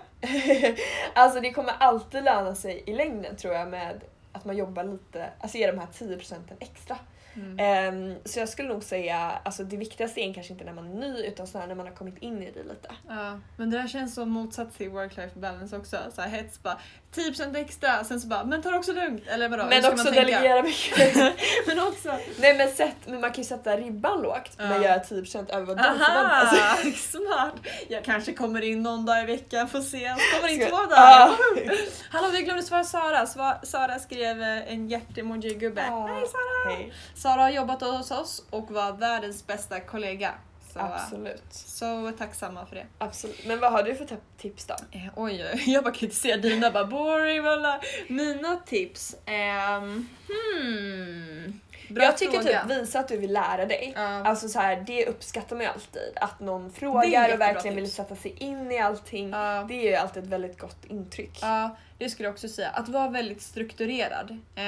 alltså 1.13 1.39
det 1.39 1.51
kommer 1.51 1.73
alltid 1.79 2.23
löna 2.23 2.55
sig 2.55 2.83
i 2.85 2.93
längden 2.93 3.35
tror 3.35 3.53
jag 3.53 3.67
med 3.67 4.01
att 4.31 4.45
man 4.45 4.57
jobbar 4.57 4.83
lite, 4.83 5.29
alltså 5.39 5.57
ger 5.57 5.71
de 5.71 5.79
här 5.79 5.87
10 5.93 6.17
procenten 6.17 6.57
extra. 6.59 6.97
Mm. 7.37 7.59
Ehm, 7.59 8.15
så 8.25 8.39
jag 8.39 8.49
skulle 8.49 8.69
nog 8.69 8.83
säga, 8.83 9.17
alltså 9.17 9.63
det 9.63 9.77
viktigaste 9.77 10.21
är 10.21 10.33
kanske 10.33 10.53
inte 10.53 10.65
när 10.65 10.73
man 10.73 10.87
är 10.87 10.95
ny 10.95 11.23
utan 11.23 11.47
snarare 11.47 11.67
när 11.67 11.75
man 11.75 11.87
har 11.87 11.93
kommit 11.93 12.17
in 12.17 12.43
i 12.43 12.51
det 12.51 12.63
lite. 12.63 12.95
Ja, 13.07 13.39
men 13.57 13.69
det 13.69 13.77
där 13.77 13.87
känns 13.87 14.15
som 14.15 14.29
motsats 14.29 14.77
till 14.77 14.89
work-life 14.89 15.39
balance 15.39 15.77
också. 15.77 15.97
Så 16.15 16.21
här, 16.21 16.29
hets 16.29 16.63
bara 16.63 16.79
10% 17.21 17.57
extra, 17.57 18.03
sen 18.03 18.21
så 18.21 18.27
bara 18.27 18.43
men 18.43 18.61
ta 18.61 18.71
det 18.71 18.77
också 18.77 18.93
lugnt. 18.93 19.23
Eller 19.27 19.49
vadå? 19.49 19.65
Men 19.65 19.85
också 19.85 20.11
delegera 20.11 20.63
mycket. 20.63 21.15
men 21.67 21.79
också... 21.79 22.09
Nej 22.39 22.57
men, 22.57 22.71
sätt, 22.71 22.95
men 23.05 23.21
man 23.21 23.31
kan 23.31 23.37
ju 23.43 23.47
sätta 23.47 23.77
ribban 23.77 24.21
lågt 24.21 24.51
Ja. 24.57 24.63
men 24.69 24.81
göra 24.81 24.97
10% 24.97 25.51
över 25.55 25.65
vad 25.65 25.77
de 25.77 25.83
förväntar 25.83 26.45
sig. 26.83 26.91
Smart! 26.91 27.53
Jag 27.89 28.03
kanske 28.03 28.33
kommer 28.33 28.61
in 28.61 28.83
någon 28.83 29.05
dag 29.05 29.23
i 29.23 29.25
veckan, 29.25 29.69
får 29.69 29.81
se. 29.81 30.15
Kommer 30.35 30.53
in 30.53 30.69
två 30.69 30.75
dagar. 30.77 30.89
Ja. 30.95 31.37
Hallå 32.09 32.29
vi 32.33 32.41
glömde 32.41 32.63
svara 32.63 32.83
Sara. 32.83 33.25
Sva- 33.25 33.65
Sara 33.65 33.99
skrev 33.99 34.41
eh, 34.41 34.73
en 34.73 34.87
hjärt-emoji-gubbe. 34.87 35.83
Ja. 35.87 36.07
Hej 36.07 36.23
Sara! 36.27 36.75
Hej. 36.75 36.93
Sara 37.15 37.41
har 37.41 37.49
jobbat 37.49 37.81
hos 37.81 38.11
oss 38.11 38.43
och 38.49 38.71
var 38.71 38.91
världens 38.91 39.47
bästa 39.47 39.79
kollega. 39.79 40.31
Så, 40.77 40.85
eh, 40.85 40.91
Absolut. 41.03 41.43
så 41.49 42.11
tacksamma 42.17 42.65
för 42.65 42.75
det. 42.75 42.85
Absolut. 42.97 43.45
Men 43.45 43.59
vad 43.59 43.71
har 43.71 43.83
du 43.83 43.95
för 43.95 44.07
tips 44.37 44.65
då? 44.65 44.75
Eh, 44.91 45.07
oj, 45.15 45.63
jag 45.67 45.83
bara 45.83 45.93
kritiserar 45.93 46.37
dina, 46.37 46.71
bara 46.71 46.85
boring, 46.85 47.41
bla 47.41 47.81
Mina 48.07 48.55
tips? 48.65 49.15
ehm, 49.25 50.07
hmm. 50.27 51.59
Bra 51.89 52.03
jag 52.03 52.17
tycker 52.17 52.41
fråga. 52.41 52.63
typ 52.67 52.77
visa 52.77 52.99
att 52.99 53.07
du 53.07 53.17
vill 53.17 53.33
lära 53.33 53.65
dig. 53.65 53.93
Ja. 53.95 54.01
Alltså 54.01 54.49
så 54.49 54.59
här, 54.59 54.83
det 54.87 55.05
uppskattar 55.05 55.55
man 55.55 55.65
ju 55.65 55.71
alltid. 55.71 56.11
Att 56.15 56.39
någon 56.39 56.71
frågar 56.71 57.33
och 57.33 57.41
verkligen 57.41 57.75
vill 57.75 57.91
sätta 57.91 58.15
sig 58.15 58.35
in 58.37 58.71
i 58.71 58.79
allting. 58.79 59.29
Ja. 59.29 59.65
Det 59.67 59.73
är 59.73 59.91
ju 59.91 59.95
alltid 59.95 60.23
ett 60.23 60.29
väldigt 60.29 60.59
gott 60.59 60.85
intryck. 60.85 61.39
Ja, 61.41 61.77
det 61.97 62.09
skulle 62.09 62.27
jag 62.27 62.33
också 62.33 62.47
säga. 62.47 62.69
Att 62.69 62.89
vara 62.89 63.09
väldigt 63.09 63.41
strukturerad. 63.41 64.31
Eh, 64.55 64.63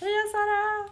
Heja 0.00 0.24
Sara! 0.32 0.88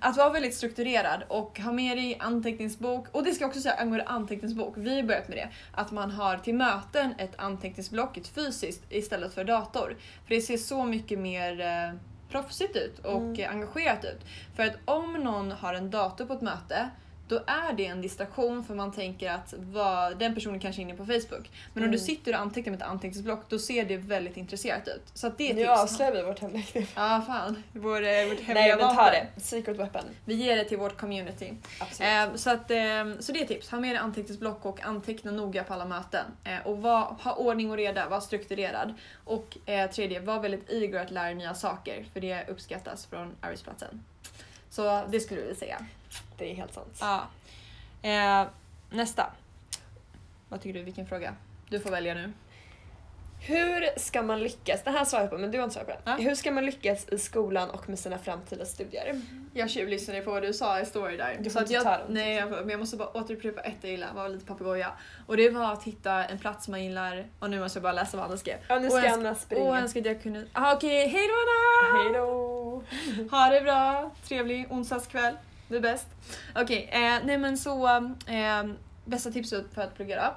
Att 0.00 0.16
vara 0.16 0.30
väldigt 0.30 0.54
strukturerad 0.54 1.22
och 1.28 1.60
ha 1.60 1.72
med 1.72 1.96
dig 1.96 2.16
anteckningsbok. 2.20 3.06
Och 3.12 3.24
det 3.24 3.32
ska 3.32 3.42
jag 3.44 3.48
också 3.48 3.60
säga 3.60 3.74
angående 3.74 4.04
anteckningsbok. 4.04 4.74
Vi 4.76 4.96
har 4.96 5.02
börjat 5.02 5.28
med 5.28 5.36
det. 5.36 5.48
Att 5.72 5.90
man 5.90 6.10
har 6.10 6.38
till 6.38 6.54
möten 6.54 7.14
ett 7.18 7.32
anteckningsblock, 7.36 8.16
ett 8.16 8.28
fysiskt, 8.28 8.82
istället 8.90 9.34
för 9.34 9.44
dator. 9.44 9.96
För 10.26 10.34
det 10.34 10.40
ser 10.40 10.56
så 10.56 10.84
mycket 10.84 11.18
mer 11.18 11.60
eh, 11.60 11.94
proffsigt 12.28 12.76
ut 12.76 12.98
och 12.98 13.22
Mm. 13.22 13.50
engagerat 13.50 14.04
ut. 14.04 14.20
För 14.56 14.62
att 14.62 14.76
om 14.84 15.12
någon 15.12 15.52
har 15.52 15.74
en 15.74 15.90
dator 15.90 16.26
på 16.26 16.32
ett 16.32 16.40
möte 16.42 16.90
då 17.28 17.36
är 17.46 17.72
det 17.72 17.86
en 17.86 18.02
distraktion 18.02 18.64
för 18.64 18.74
man 18.74 18.92
tänker 18.92 19.30
att 19.30 19.54
vad, 19.58 20.18
den 20.18 20.34
personen 20.34 20.60
kanske 20.60 20.80
är 20.80 20.82
inne 20.82 20.94
på 20.94 21.06
Facebook. 21.06 21.50
Men 21.74 21.84
om 21.84 21.90
du 21.90 21.96
Mm. 21.96 22.06
sitter 22.06 22.32
och 22.32 22.40
antecknar 22.40 22.70
med 22.70 22.82
ett 22.82 22.88
anteckningsblock 22.88 23.44
då 23.48 23.58
ser 23.58 23.84
det 23.84 23.96
väldigt 23.96 24.36
intresserat 24.36 24.88
ut. 24.88 25.02
Så 25.14 25.32
det 25.36 25.50
är 25.50 25.54
Nu 25.54 25.66
avslöjar 25.66 26.12
vi 26.12 26.22
vårt 26.22 26.38
hemliga 26.38 26.62
knep. 26.62 26.88
Ja 26.94 27.22
fan, 27.26 27.62
vår, 27.72 28.02
eh, 28.04 28.28
vårt 28.28 28.40
hemliga 28.40 28.54
Nej 28.54 28.76
men 28.76 28.96
ta 28.96 29.10
det. 29.10 29.26
Secret 29.36 29.76
weapon. 29.76 30.02
Vi 30.24 30.34
ger 30.34 30.56
det 30.56 30.64
till 30.64 30.78
vårt 30.78 30.96
community. 30.96 31.52
Absolut. 31.80 32.10
Eh, 32.12 32.34
så, 32.36 32.50
att, 32.50 32.70
eh, 32.70 32.76
så 33.20 33.32
det 33.32 33.40
är 33.42 33.46
tips. 33.46 33.70
Ha 33.70 33.80
med 33.80 33.90
dig 33.90 33.98
anteckningsblock 33.98 34.64
och 34.66 34.80
anteckna 34.84 35.30
noga 35.30 35.64
på 35.64 35.74
alla 35.74 35.84
möten. 35.84 36.24
Eh, 36.44 36.66
och 36.66 36.78
var, 36.82 37.00
ha 37.00 37.34
ordning 37.34 37.70
och 37.70 37.76
reda, 37.76 38.08
var 38.08 38.20
strukturerad. 38.20 38.94
Och 39.24 39.56
eh, 39.66 39.90
tredje, 39.90 40.20
var 40.20 40.40
väldigt 40.40 40.70
eager 40.70 41.00
att 41.00 41.10
lära 41.10 41.24
dig 41.24 41.34
nya 41.34 41.54
saker 41.54 42.04
för 42.12 42.20
det 42.20 42.48
uppskattas 42.48 43.06
från 43.06 43.32
arbetsplatsen. 43.40 44.04
Så 44.70 45.02
det 45.10 45.20
skulle 45.20 45.40
vi 45.40 45.54
säga. 45.54 45.78
Det 46.38 46.50
är 46.50 46.54
helt 46.54 46.74
sant. 46.74 46.98
Ja. 47.00 47.26
Eh, 48.02 48.46
nästa. 48.90 49.30
Vad 50.48 50.60
tycker 50.60 50.78
du? 50.78 50.84
Vilken 50.84 51.06
fråga? 51.06 51.34
Du 51.68 51.80
får 51.80 51.90
välja 51.90 52.14
nu. 52.14 52.32
Hur 53.40 53.98
ska 53.98 54.22
man 54.22 54.40
lyckas, 54.42 54.82
det 54.84 54.90
här 54.90 55.04
svarar 55.04 55.22
jag 55.22 55.30
på 55.30 55.38
men 55.38 55.50
du 55.50 55.58
har 55.58 55.64
inte 55.64 55.74
svarat 55.74 55.88
på 56.04 56.10
den. 56.10 56.18
Ja. 56.18 56.28
Hur 56.28 56.34
ska 56.34 56.50
man 56.50 56.66
lyckas 56.66 57.08
i 57.08 57.18
skolan 57.18 57.70
och 57.70 57.88
med 57.88 57.98
sina 57.98 58.18
framtida 58.18 58.64
studier? 58.64 59.20
Jag 59.54 59.70
tjuvlyssnade 59.70 60.20
på 60.20 60.30
vad 60.30 60.42
du 60.42 60.52
sa 60.52 60.80
i 60.80 60.86
story 60.86 61.16
där. 61.16 61.36
Du 61.40 61.50
får 61.50 61.62
inte 61.62 61.74
ta 61.74 61.90
jag, 61.90 62.00
dem, 62.00 62.06
nej, 62.14 62.36
jag, 62.36 62.50
men 62.50 62.68
jag 62.70 62.80
måste 62.80 62.96
bara 62.96 63.16
återupprepa 63.16 63.60
ett 63.60 63.76
jag 63.80 63.90
gillar, 63.90 64.14
var 64.14 64.28
lite 64.28 64.46
papegoja. 64.46 64.92
Och 65.26 65.36
det 65.36 65.50
var 65.50 65.72
att 65.72 65.82
hitta 65.82 66.24
en 66.24 66.38
plats 66.38 66.68
man 66.68 66.84
gillar. 66.84 67.26
Och 67.38 67.50
nu 67.50 67.60
måste 67.60 67.76
jag 67.76 67.82
bara 67.82 67.92
läsa 67.92 68.16
vad 68.16 68.26
Anna 68.26 68.36
skrev. 68.36 68.56
Ja 68.68 68.78
nu 68.78 68.86
Och 68.86 68.92
ska 68.92 69.10
Anna 69.12 69.34
springa. 69.34 69.64
jag 69.64 69.78
önskar 69.78 70.00
att 70.00 70.06
jag 70.06 70.22
kunde... 70.22 70.46
Ah, 70.52 70.74
Okej, 70.74 71.08
hej 71.08 71.28
då 71.28 71.34
Anna! 71.34 72.02
Hejdå! 72.02 72.82
Ha 73.30 73.48
det 73.48 73.60
bra, 73.60 74.10
trevlig 74.28 74.66
onsdagskväll. 74.72 75.34
Du 75.68 75.76
är 75.76 75.80
bäst. 75.80 76.06
Okej, 76.54 76.88
eh, 76.92 77.24
nej 77.24 77.38
men 77.38 77.58
så... 77.58 77.86
Eh, 78.26 78.64
bästa 79.04 79.30
tipset 79.30 79.74
för 79.74 79.82
att 79.82 79.94
plugga 79.94 80.16
då? 80.16 80.34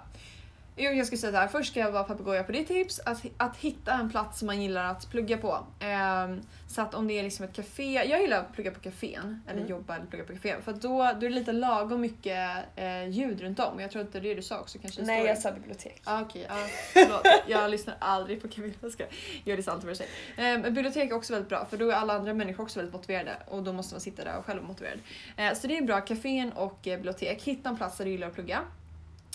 Jo, 0.82 0.92
jag 0.92 1.08
ska 1.08 1.18
säga 1.18 1.32
så 1.32 1.38
här. 1.38 1.48
först 1.48 1.72
ska 1.72 1.80
jag 1.80 1.92
vara 1.92 2.04
papegoja 2.04 2.44
på 2.44 2.52
ditt 2.52 2.68
tips, 2.68 3.00
att, 3.06 3.26
att 3.38 3.58
hitta 3.58 3.94
en 3.94 4.10
plats 4.10 4.40
som 4.40 4.46
man 4.46 4.62
gillar 4.62 4.86
att 4.86 5.10
plugga 5.12 5.38
på. 5.38 5.66
Ehm, 5.80 6.42
så 6.68 6.82
att 6.82 6.94
om 6.94 7.08
det 7.08 7.20
är 7.20 7.24
liksom 7.24 7.46
ett 7.46 7.54
café, 7.54 7.94
jag 7.94 8.22
gillar 8.22 8.40
att 8.40 8.54
plugga 8.54 8.72
på 8.72 8.80
cafén, 8.80 9.44
eller 9.48 9.60
Mm. 9.60 9.70
jobba 9.72 9.96
eller 9.96 10.06
plugga 10.06 10.26
på 10.26 10.34
café, 10.34 10.56
för 10.62 10.74
då, 10.74 10.80
då 10.98 11.04
är 11.04 11.14
det 11.16 11.30
lite 11.30 11.52
lagom 11.52 12.02
mycket 12.02 12.66
eh, 12.76 13.10
ljud 13.10 13.42
runt 13.42 13.60
om. 13.60 13.80
Jag 13.80 13.92
tror 13.92 14.02
att 14.02 14.14
det 14.14 14.20
du 14.20 14.42
sa 14.42 14.60
också 14.60 14.80
kanske 14.80 15.02
Nej 15.02 15.26
jag 15.26 15.38
sa 15.38 15.52
bibliotek. 15.52 16.02
Ah, 16.04 16.22
Okej, 16.22 16.46
ja. 16.50 16.56
förlåt. 16.94 17.28
Jag 17.48 17.72
lyssnar 17.72 17.96
aldrig 18.00 18.42
på 18.42 18.48
Camilla. 18.48 18.76
Jag 19.44 19.58
det 19.58 19.64
sant 19.64 19.84
för 19.84 19.94
sig. 19.94 20.08
Eh, 20.38 20.44
men 20.44 20.62
bibliotek 20.74 21.12
är 21.12 21.16
också 21.16 21.34
väldigt 21.34 21.50
bra 21.50 21.66
för 21.66 21.78
då 21.78 21.90
är 21.90 21.94
alla 21.94 22.14
andra 22.14 22.34
människor 22.34 22.64
också 22.64 22.80
väldigt 22.80 22.94
motiverade 22.94 23.38
och 23.48 23.64
då 23.64 23.74
måste 23.74 23.94
man 23.94 24.02
sitta 24.02 24.24
där 24.24 24.38
och 24.38 24.46
själv 24.46 24.60
vara 24.60 24.68
motiverad. 24.68 25.00
Eh, 25.38 25.54
så 25.54 25.68
det 25.68 25.78
är 25.78 25.82
bra, 25.82 26.02
kafén 26.02 26.52
och 26.52 26.88
eh, 26.88 26.96
bibliotek. 26.96 27.44
Hitta 27.44 27.70
en 27.70 27.78
plats 27.78 27.98
där 27.98 28.06
du 28.06 28.12
gillar 28.12 28.28
att 28.28 28.34
plugga. 28.34 28.62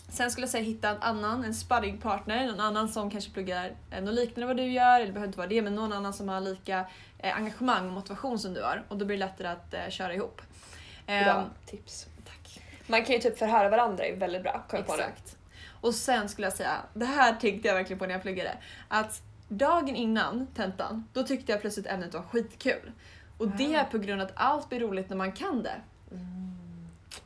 Sen 0.09 0.31
skulle 0.31 0.43
jag 0.43 0.51
säga 0.51 0.65
hitta 0.65 0.89
en 0.91 1.03
annan, 1.03 1.45
en 1.45 1.55
sparringpartner, 1.55 2.47
någon 2.47 2.61
annan 2.61 2.89
som 2.89 3.11
kanske 3.11 3.31
pluggar 3.31 3.73
något 4.03 4.15
liknande 4.15 4.47
vad 4.47 4.57
du 4.57 4.63
gör, 4.73 4.97
eller 4.97 5.07
det 5.07 5.13
behöver 5.13 5.27
inte 5.27 5.39
vara 5.39 5.49
det, 5.49 5.63
men 5.63 5.75
någon 5.75 5.93
annan 5.93 6.13
som 6.13 6.29
har 6.29 6.41
lika 6.41 6.87
eh, 7.19 7.37
engagemang 7.37 7.87
och 7.87 7.93
motivation 7.93 8.39
som 8.39 8.55
du 8.55 8.63
har 8.63 8.85
och 8.89 8.97
då 8.99 9.05
blir 9.05 9.17
det 9.19 9.25
lättare 9.27 9.49
att 9.49 9.75
eh, 9.75 9.89
köra 9.91 10.15
ihop. 10.15 10.43
Bra 11.07 11.15
Ehm, 11.15 11.45
tips. 11.67 12.07
tack. 12.25 12.61
Man 12.87 13.05
kan 13.05 13.15
ju 13.15 13.21
typ 13.21 13.39
förhöra 13.39 13.69
varandra 13.69 14.05
är 14.05 14.17
väldigt 14.17 14.43
bra. 14.43 14.65
Kom. 14.71 14.79
Exakt. 14.81 15.37
Och 15.81 15.95
sen 15.95 16.29
skulle 16.29 16.47
jag 16.47 16.55
säga, 16.57 16.77
det 16.95 17.05
här 17.07 17.35
tänkte 17.35 17.69
jag 17.69 17.75
verkligen 17.75 17.99
på 17.99 18.07
när 18.07 18.13
jag 18.13 18.23
pluggade, 18.23 18.59
att 18.89 19.23
dagen 19.49 19.97
innan 19.97 20.47
tentan, 20.47 21.09
då 21.13 21.23
tyckte 21.23 21.53
jag 21.53 21.61
plötsligt 21.61 21.87
ämnet 21.87 22.15
var 22.15 22.23
skitkul. 22.23 22.93
Och 23.39 23.49
det 23.49 23.77
Ah. 23.77 23.81
är 23.81 23.85
på 23.85 23.99
grund 23.99 24.21
av 24.23 24.27
att 24.29 24.33
allt 24.37 24.69
blir 24.69 24.81
roligt 24.81 25.09
när 25.09 25.17
man 25.17 25.33
kan 25.33 25.63
det. 25.63 25.81
Mm. 26.11 26.54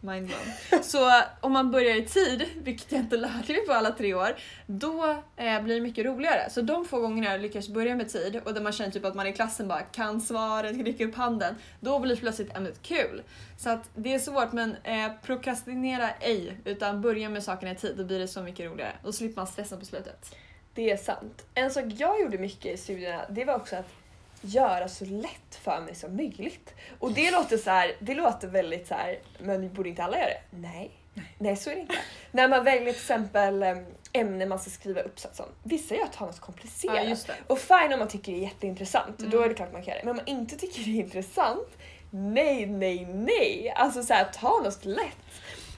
Mind 0.00 0.26
blown. 0.26 0.82
Så 0.82 1.22
om 1.40 1.52
man 1.52 1.70
börjar 1.70 1.96
i 1.96 2.04
tid, 2.04 2.44
vilket 2.56 2.92
jag 2.92 3.00
inte 3.00 3.16
lärde 3.16 3.52
mig 3.52 3.66
på 3.66 3.72
alla 3.72 3.90
tre 3.90 4.14
år, 4.14 4.36
då 4.66 5.22
eh, 5.36 5.62
blir 5.62 5.74
det 5.74 5.80
mycket 5.80 6.06
roligare. 6.06 6.50
Så 6.50 6.62
de 6.62 6.84
få 6.84 7.00
gångerna 7.00 7.30
jag 7.30 7.40
lyckas 7.40 7.68
börja 7.68 7.96
med 7.96 8.08
tid 8.08 8.40
och 8.44 8.54
där 8.54 8.60
man 8.60 8.72
känner 8.72 8.90
typ 8.90 9.04
att 9.04 9.14
man 9.14 9.26
i 9.26 9.32
klassen 9.32 9.68
bara 9.68 9.82
kan 9.82 10.20
svaret, 10.20 10.86
räcker 10.86 11.06
upp 11.06 11.14
handen, 11.14 11.54
då 11.80 11.98
blir 11.98 12.16
plötsligt 12.16 12.56
ämnet 12.56 12.82
kul. 12.82 13.22
Så 13.56 13.70
att 13.70 13.90
det 13.94 14.14
är 14.14 14.18
svårt 14.18 14.52
men 14.52 14.76
eh, 14.84 15.12
prokrastinera 15.22 16.10
ej, 16.10 16.60
utan 16.64 17.00
börja 17.00 17.28
med 17.28 17.42
sakerna 17.42 17.72
i 17.72 17.74
tid, 17.74 17.96
då 17.96 18.04
blir 18.04 18.18
det 18.18 18.28
så 18.28 18.42
mycket 18.42 18.66
roligare. 18.66 18.92
Då 19.04 19.12
slipper 19.12 19.36
man 19.36 19.46
stressen 19.46 19.78
på 19.78 19.84
slutet. 19.84 20.34
Det 20.74 20.90
är 20.90 20.96
sant. 20.96 21.46
En 21.54 21.70
sak 21.70 21.84
jag 21.96 22.20
gjorde 22.20 22.38
mycket 22.38 22.74
i 22.74 22.76
studierna 22.76 23.24
det 23.30 23.44
var 23.44 23.54
också 23.54 23.76
att 23.76 23.97
göra 24.40 24.88
så 24.88 25.04
lätt 25.04 25.54
för 25.62 25.80
mig 25.80 25.94
som 25.94 26.16
möjligt. 26.16 26.74
Och 26.98 27.12
det 27.12 27.30
låter 27.30 27.56
så 27.58 27.70
här, 27.70 27.92
det 27.98 28.14
låter 28.14 28.48
väldigt 28.48 28.86
så 28.88 28.94
här, 28.94 29.18
men 29.38 29.72
borde 29.74 29.88
inte 29.88 30.02
alla 30.04 30.16
göra 30.18 30.28
det? 30.28 30.40
Nej. 30.50 30.90
Nej, 31.38 31.56
så 31.56 31.70
är 31.70 31.74
det 31.74 31.80
inte. 31.80 31.94
När 32.32 32.48
man 32.48 32.64
väljer 32.64 32.92
till 32.92 33.00
exempel 33.02 33.62
em, 33.62 33.86
ämne 34.12 34.46
man 34.46 34.58
ska 34.58 34.70
skriva 34.70 35.00
uppsats 35.00 35.40
om. 35.40 35.46
Vissa 35.62 35.94
gör 35.94 36.04
att 36.04 36.14
ha 36.14 36.26
något 36.26 36.40
komplicerat. 36.40 37.24
Ja. 37.28 37.34
Och 37.46 37.58
fine 37.58 37.92
om 37.92 37.98
man 37.98 38.08
tycker 38.08 38.32
det 38.32 38.38
är 38.38 38.42
jätteintressant, 38.42 39.18
Mm. 39.20 39.30
då 39.30 39.42
är 39.42 39.48
det 39.48 39.54
klart 39.54 39.72
man 39.72 39.82
kan 39.82 39.88
göra 39.94 39.98
det. 40.00 40.04
Men 40.06 40.10
om 40.10 40.16
man 40.16 40.26
inte 40.28 40.56
tycker 40.56 40.80
det 40.84 40.90
är 40.90 41.00
intressant, 41.04 41.68
nej, 42.10 42.66
nej, 42.66 43.04
nej. 43.06 43.72
Alltså 43.76 44.02
så 44.02 44.14
här, 44.14 44.24
ta 44.24 44.60
något 44.64 44.84
lätt. 44.84 45.16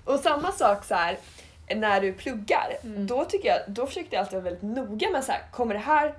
Och 0.04 0.20
samma 0.20 0.52
sak 0.52 0.84
så 0.84 0.94
här 0.94 1.18
när 1.76 2.00
du 2.00 2.12
pluggar, 2.12 2.76
Mm. 2.84 3.06
då 3.06 3.24
tycker 3.24 3.48
jag, 3.48 3.58
då 3.68 3.86
försökte 3.86 4.16
jag 4.16 4.20
alltid 4.20 4.34
vara 4.42 4.44
väldigt 4.44 4.62
noga 4.62 5.10
med 5.10 5.24
så 5.24 5.32
här, 5.32 5.40
kommer 5.50 5.74
det 5.74 5.80
här 5.80 6.14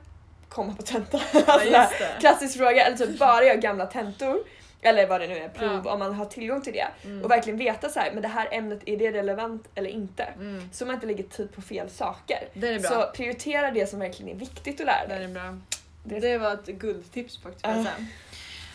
komma 0.52 0.74
på 0.76 0.82
tentan? 0.84 1.22
Ja, 1.34 1.42
alltså, 1.48 1.70
det. 2.00 2.18
klassisk 2.20 2.58
fråga, 2.58 2.86
eller 2.86 2.98
typ 2.98 3.20
bara 3.20 3.44
göra 3.46 3.56
gamla 3.56 3.86
tentor. 3.86 4.38
Eller 4.84 5.08
vad 5.08 5.22
det 5.22 5.28
nu 5.28 5.38
är, 5.38 5.50
prov, 5.50 5.82
Ja. 5.86 5.92
om 5.94 6.00
man 6.00 6.14
har 6.14 6.26
tillgång 6.26 6.62
till 6.62 6.74
det. 6.74 6.88
Mm. 7.06 7.24
Och 7.24 7.32
verkligen 7.32 7.60
veta 7.60 7.90
så 7.90 8.00
här, 8.00 8.12
men 8.14 8.22
det 8.22 8.28
här 8.28 8.48
ämnet, 8.52 8.80
är 8.86 8.98
det 8.98 9.12
relevant 9.12 9.68
eller 9.76 9.90
inte? 9.90 10.24
Mm. 10.24 10.70
Så 10.74 10.86
man 10.86 10.96
inte 10.96 11.08
lägger 11.08 11.24
tid 11.24 11.52
på 11.56 11.62
fel 11.62 11.90
saker. 11.90 12.48
Det 12.54 12.68
är 12.68 12.80
bra. 12.80 12.90
Så 12.90 13.12
prioritera 13.16 13.72
det 13.72 13.88
som 13.88 14.00
verkligen 14.00 14.36
är 14.36 14.40
viktigt 14.40 14.80
att 14.80 14.86
lära 14.86 15.08
Det 15.08 15.16
dig. 15.16 15.24
är 15.24 15.28
bra. 15.28 15.58
Det- 16.04 16.20
Det 16.20 16.38
var 16.38 16.54
ett 16.54 16.66
guldtips 16.66 17.38
faktiskt. 17.38 17.66
säga. 17.66 17.86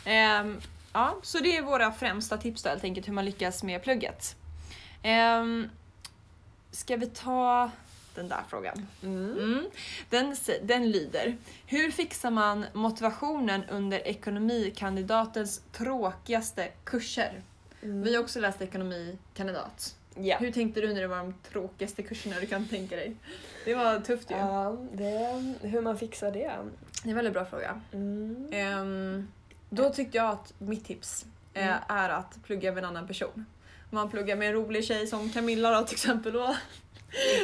Ehm, 0.04 0.60
ja, 0.92 1.16
så 1.22 1.38
det 1.38 1.56
är 1.56 1.62
våra 1.62 1.92
främsta 1.92 2.36
tips 2.36 2.62
då 2.62 2.68
helt 2.68 2.84
enkelt 2.84 3.08
hur 3.08 3.12
man 3.12 3.24
lyckas 3.24 3.62
med 3.62 3.82
plugget. 3.82 4.36
Um, 5.04 5.70
ska 6.70 6.96
vi 6.96 7.06
ta 7.06 7.70
den 8.16 8.28
där 8.28 8.42
frågan? 8.48 8.86
Mm. 9.02 9.38
Mm. 9.38 9.64
Den, 10.10 10.36
den 10.62 10.90
lyder. 10.90 11.36
Hur 11.66 11.90
fixar 11.90 12.30
man 12.30 12.64
motivationen 12.72 13.64
under 13.70 14.06
ekonomikandidatens 14.06 15.62
tråkigaste 15.72 16.68
kurser? 16.84 17.42
Mm. 17.82 18.02
Vi 18.02 18.14
har 18.14 18.22
också 18.22 18.40
läst 18.40 18.60
ekonomikandidat. 18.62 19.96
Ja. 20.14 20.36
Hur 20.38 20.52
tänkte 20.52 20.80
du 20.80 20.94
när 20.94 21.00
det 21.00 21.06
var 21.06 21.16
de 21.16 21.34
tråkigaste 21.52 22.02
kurserna 22.02 22.40
du 22.40 22.46
kan 22.46 22.68
tänka 22.68 22.96
dig? 22.96 23.16
Det 23.64 23.74
var 23.74 24.00
tufft 24.00 24.30
ju. 24.30 24.34
Ja, 24.36 24.76
det, 24.92 25.44
hur 25.62 25.80
man 25.80 25.98
fixar 25.98 26.30
det. 26.30 26.38
Det 27.02 27.08
är 27.08 27.10
en 27.10 27.14
väldigt 27.14 27.32
bra 27.34 27.44
fråga. 27.44 27.80
Mm. 27.92 28.48
Ehm, 28.52 29.28
då 29.70 29.90
tyckte 29.90 30.16
jag 30.16 30.26
att 30.30 30.54
mitt 30.58 30.84
tips 30.84 31.26
eh, 31.54 31.66
Mm. 31.66 31.78
är 31.88 32.08
att 32.08 32.38
plugga 32.42 32.72
med 32.72 32.78
en 32.84 32.88
annan 32.90 33.06
person. 33.06 33.46
Man 33.90 34.10
pluggar 34.10 34.36
med 34.36 34.48
en 34.48 34.54
rolig 34.54 34.84
tjej 34.84 35.06
som 35.06 35.30
Camilla 35.30 35.70
då 35.80 35.86
till 35.86 35.94
exempel, 35.94 36.32
då, 36.32 36.56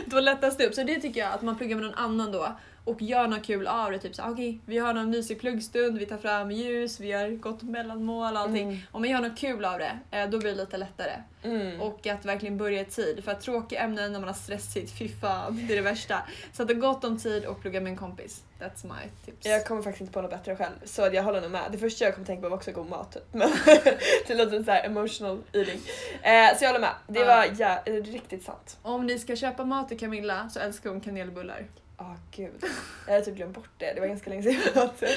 då 0.07 0.21
lättas 0.21 0.57
det 0.57 0.67
upp. 0.67 0.75
Så 0.75 0.83
det 0.83 1.01
tycker 1.01 1.21
jag, 1.21 1.33
att 1.33 1.43
man 1.43 1.57
pluggar 1.57 1.77
med 1.77 1.85
någon 1.85 1.95
annan 1.95 2.33
då 2.33 2.57
och 2.85 3.03
gör 3.03 3.29
något 3.29 3.45
kul 3.45 3.67
av 3.67 3.91
det. 3.91 3.99
Typ 3.99 4.15
så 4.15 4.23
okej, 4.23 4.61
vi 4.67 4.79
har 4.79 4.95
någon 4.95 5.11
mysig 5.11 5.41
pluggstund, 5.41 5.99
vi 5.99 6.07
tar 6.07 6.19
fram 6.19 6.51
ljus, 6.51 7.01
vi 7.01 7.13
har 7.13 7.29
gått 7.29 7.63
mellanmål 7.63 8.35
och 8.35 8.41
allting. 8.41 8.69
Mm. 8.69 8.81
Om 8.91 9.01
man 9.01 9.11
gör 9.11 9.21
något 9.21 9.39
kul 9.39 9.65
av 9.65 9.79
det, 9.79 9.99
eh, 10.11 10.31
då 10.31 10.39
blir 10.39 10.51
det 10.51 10.57
lite 10.57 10.77
lättare. 10.77 11.13
Mm. 11.43 11.81
Och 11.81 12.07
att 12.07 12.25
verkligen 12.25 12.59
börja 12.59 12.81
i 12.81 12.85
tid. 12.85 13.25
För 13.25 13.33
att 13.33 13.41
tråkiga 13.41 13.81
ämnen 13.81 14.13
när 14.13 14.21
man 14.21 14.29
har 14.29 14.35
stressigt, 14.35 14.99
fy 14.99 15.09
fan, 15.09 15.67
det 15.67 15.75
är 15.75 15.77
det 15.77 15.83
värsta. 15.83 16.23
Så 16.53 16.63
att 16.63 16.69
ha 16.69 16.75
gott 16.75 17.05
om 17.05 17.19
tid 17.19 17.45
och 17.45 17.61
plugga 17.61 17.81
med 17.81 17.91
en 17.91 17.97
kompis. 17.97 18.43
That's 18.61 18.87
my 18.87 19.11
tips. 19.25 19.47
Jag 19.47 19.67
kommer 19.67 19.83
faktiskt 19.83 20.01
inte 20.01 20.13
på 20.13 20.23
något 20.23 20.31
bättre 20.31 20.57
själv, 20.57 20.75
så 20.85 21.11
jag 21.13 21.23
håller 21.23 21.41
nog 21.41 21.51
med. 21.51 21.63
Det 21.73 21.79
första 21.79 22.05
jag 22.05 22.15
kommer 22.15 22.27
tänka 22.27 22.43
på 22.43 22.49
var 22.49 22.57
också 22.57 22.73
god 22.73 22.89
mat. 22.89 23.17
Men 23.33 23.51
det 24.27 24.35
låter 24.35 24.65
så 24.65 24.71
här 24.71 24.85
emotional 24.85 25.39
eating. 25.53 25.81
Eh, 26.23 26.59
så 26.59 26.65
jag 26.65 26.69
håller 26.69 26.81
med. 26.81 26.95
Det 27.07 27.25
var 27.25 27.47
ja, 27.59 27.83
riktigt 27.87 28.45
sant. 28.45 28.79
Om 28.83 29.07
ni 29.07 29.19
ska 29.19 29.37
köpa 29.37 29.65
mat 29.65 29.89
till 29.89 29.99
Camilla 29.99 30.49
så 30.49 30.61
älskar 30.61 30.91
hon 30.91 31.01
kanelbullar. 31.01 31.67
Åh 32.05 32.15
gud. 32.37 32.65
Jag 33.07 33.13
hade 33.13 33.25
typ 33.25 33.35
glömt 33.37 33.55
bort 33.55 33.69
det. 33.79 33.93
Det 33.95 34.01
var 34.01 34.07
ganska 34.07 34.31
länge 34.31 34.43
sedan 34.43 34.57
jag 34.75 34.85
åt 34.85 35.01
det. 35.01 35.09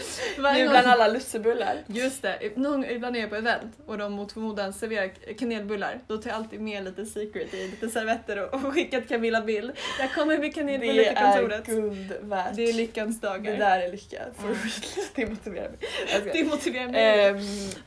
Varje 0.41 0.63
Nu 0.63 0.69
bland 0.69 0.87
alla 0.87 1.07
lussebullar. 1.07 1.77
Just 1.87 2.21
det, 2.21 2.57
någon, 2.57 2.85
ibland 2.85 3.15
är 3.15 3.19
jag 3.19 3.29
på 3.29 3.35
event 3.35 3.73
och 3.85 3.97
de 3.97 4.11
mot 4.13 4.31
förmodan 4.31 4.73
serverar 4.73 5.09
kanelbullar. 5.37 5.99
Då 6.07 6.17
tar 6.17 6.29
jag 6.29 6.37
alltid 6.37 6.61
med 6.61 6.83
lite 6.83 7.05
secret 7.05 7.53
i 7.53 7.67
lite 7.67 7.89
servetter 7.89 8.39
och, 8.39 8.53
och 8.53 8.73
skickar 8.73 8.99
till 8.99 9.09
Camilla 9.09 9.41
bild. 9.41 9.71
Jag 9.99 10.13
kommer 10.13 10.37
med 10.37 10.55
kanelbullar 10.55 10.93
Det 10.95 11.03
till 11.09 11.17
är 11.17 11.33
kontoret. 11.33 11.65
guld 11.65 12.13
värt. 12.21 12.55
Det 12.55 12.63
är 12.69 12.73
lyckans 12.73 13.21
dagar. 13.21 13.51
Det 13.51 13.57
där 13.57 13.79
är 13.79 13.91
lycka. 13.91 14.21
For 14.35 14.49
Ja. 14.49 14.55
real. 14.55 15.05
Det 15.15 15.25
motiverar 15.29 15.69
mig. 15.69 16.31
Det 16.33 16.43
motiverar 16.43 16.87
mig. 16.87 17.25
Ehm, 17.27 17.37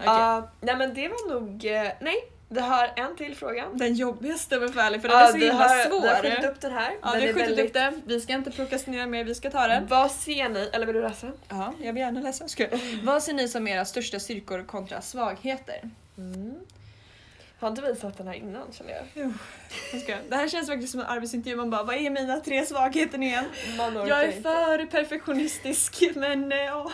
ja, 0.04 0.50
nej 0.60 0.76
men 0.76 0.94
det 0.94 1.08
var 1.08 1.34
nog... 1.34 1.64
eh, 1.64 1.88
nej, 2.00 2.16
vi 2.48 2.60
har 2.60 2.92
en 2.96 3.16
till 3.16 3.36
fråga. 3.36 3.68
Den 3.74 3.94
jobbigaste 3.94 4.58
med 4.58 4.74
Färlig 4.74 5.00
för 5.00 5.08
den 5.08 5.18
Ja, 5.18 5.28
är 5.28 5.32
så 5.32 5.38
du 5.38 5.44
himla 5.44 5.68
har, 5.68 5.88
svår. 5.88 6.02
Du 6.02 6.08
har 6.08 6.22
skjutit 6.22 6.44
upp 6.44 6.60
den 6.60 6.72
här. 6.72 6.92
Ja, 7.02 7.10
den 7.10 7.20
vi 7.20 7.26
har 7.26 7.32
skjutit 7.32 7.48
väldigt... 7.48 7.66
upp 7.66 7.72
det. 7.72 7.92
Vi 8.06 8.20
ska 8.20 8.32
inte 8.32 8.50
prokrastinera 8.50 9.06
mer, 9.06 9.24
vi 9.24 9.34
ska 9.34 9.50
ta 9.50 9.66
den. 9.66 9.86
Vad 9.86 10.10
ser 10.10 10.48
ni, 10.48 10.70
eller 10.72 10.86
vill 10.86 10.94
du 10.94 11.02
läsa? 11.02 11.32
Ja, 11.48 11.74
jag 11.82 11.92
vill 11.92 12.00
gärna 12.00 12.20
läsa. 12.20 12.48
Ska 12.48 12.62
jag. 12.62 12.80
Vad 13.02 13.22
ser 13.22 13.32
ni 13.32 13.48
som 13.48 13.68
era 13.68 13.84
största 13.84 14.20
styrkor 14.20 14.64
kontra 14.64 15.00
svagheter? 15.00 15.90
Mm. 16.18 16.54
Har 17.60 17.68
inte 17.68 17.82
vi 17.82 17.96
satt 17.96 18.18
den 18.18 18.26
här 18.26 18.34
innan 18.34 18.72
känner 18.72 18.92
jag? 18.92 19.32
Jag 19.92 20.02
ska. 20.02 20.16
Det 20.28 20.36
här 20.36 20.48
känns 20.48 20.68
faktiskt 20.68 20.92
som 20.92 21.00
en 21.00 21.06
arbetsintervju. 21.06 21.56
Man 21.56 21.70
bara, 21.70 21.82
vad 21.82 21.96
är 21.96 22.10
mina 22.10 22.40
tre 22.40 22.66
svagheter 22.66 23.22
igen? 23.22 23.44
Jag 23.78 24.10
är 24.22 24.26
inte. 24.26 24.42
för 24.42 24.86
perfektionistisk 24.86 26.02
men 26.14 26.52
eh, 26.52 26.58
ja. 26.58 26.92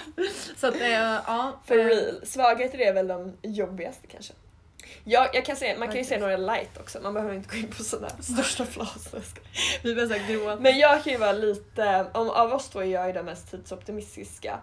Så 0.56 0.66
att 0.66 0.80
eh, 0.80 0.90
ja. 0.90 1.60
For 1.64 1.78
eh, 1.78 1.84
real. 1.84 2.26
Svagheter 2.26 2.80
är 2.80 2.92
väl 2.92 3.08
de 3.08 3.32
jobbigaste 3.42 4.06
kanske. 4.06 4.32
Jag, 5.04 5.28
jag 5.34 5.44
kan 5.44 5.56
säga, 5.56 5.78
man 5.78 5.88
kan 5.88 5.96
ju 5.96 6.04
säga 6.04 6.20
några 6.20 6.36
light 6.36 6.78
också, 6.80 7.00
man 7.02 7.14
behöver 7.14 7.34
inte 7.34 7.48
gå 7.48 7.56
in 7.56 7.70
på 7.70 7.84
sådana 7.84 8.08
största 8.20 8.64
flas. 8.64 9.14
Vi 9.82 9.94
blir 9.94 10.06
såhär 10.06 10.32
gråa. 10.32 10.56
Men 10.56 10.78
jag 10.78 11.04
kan 11.04 11.12
ju 11.12 11.18
vara 11.18 11.32
lite, 11.32 12.06
om, 12.12 12.30
av 12.30 12.52
oss 12.52 12.68
två 12.68 12.80
är 12.80 12.84
jag 12.84 13.06
ju 13.06 13.12
den 13.12 13.24
mest 13.24 13.50
tidsoptimistiska. 13.50 14.58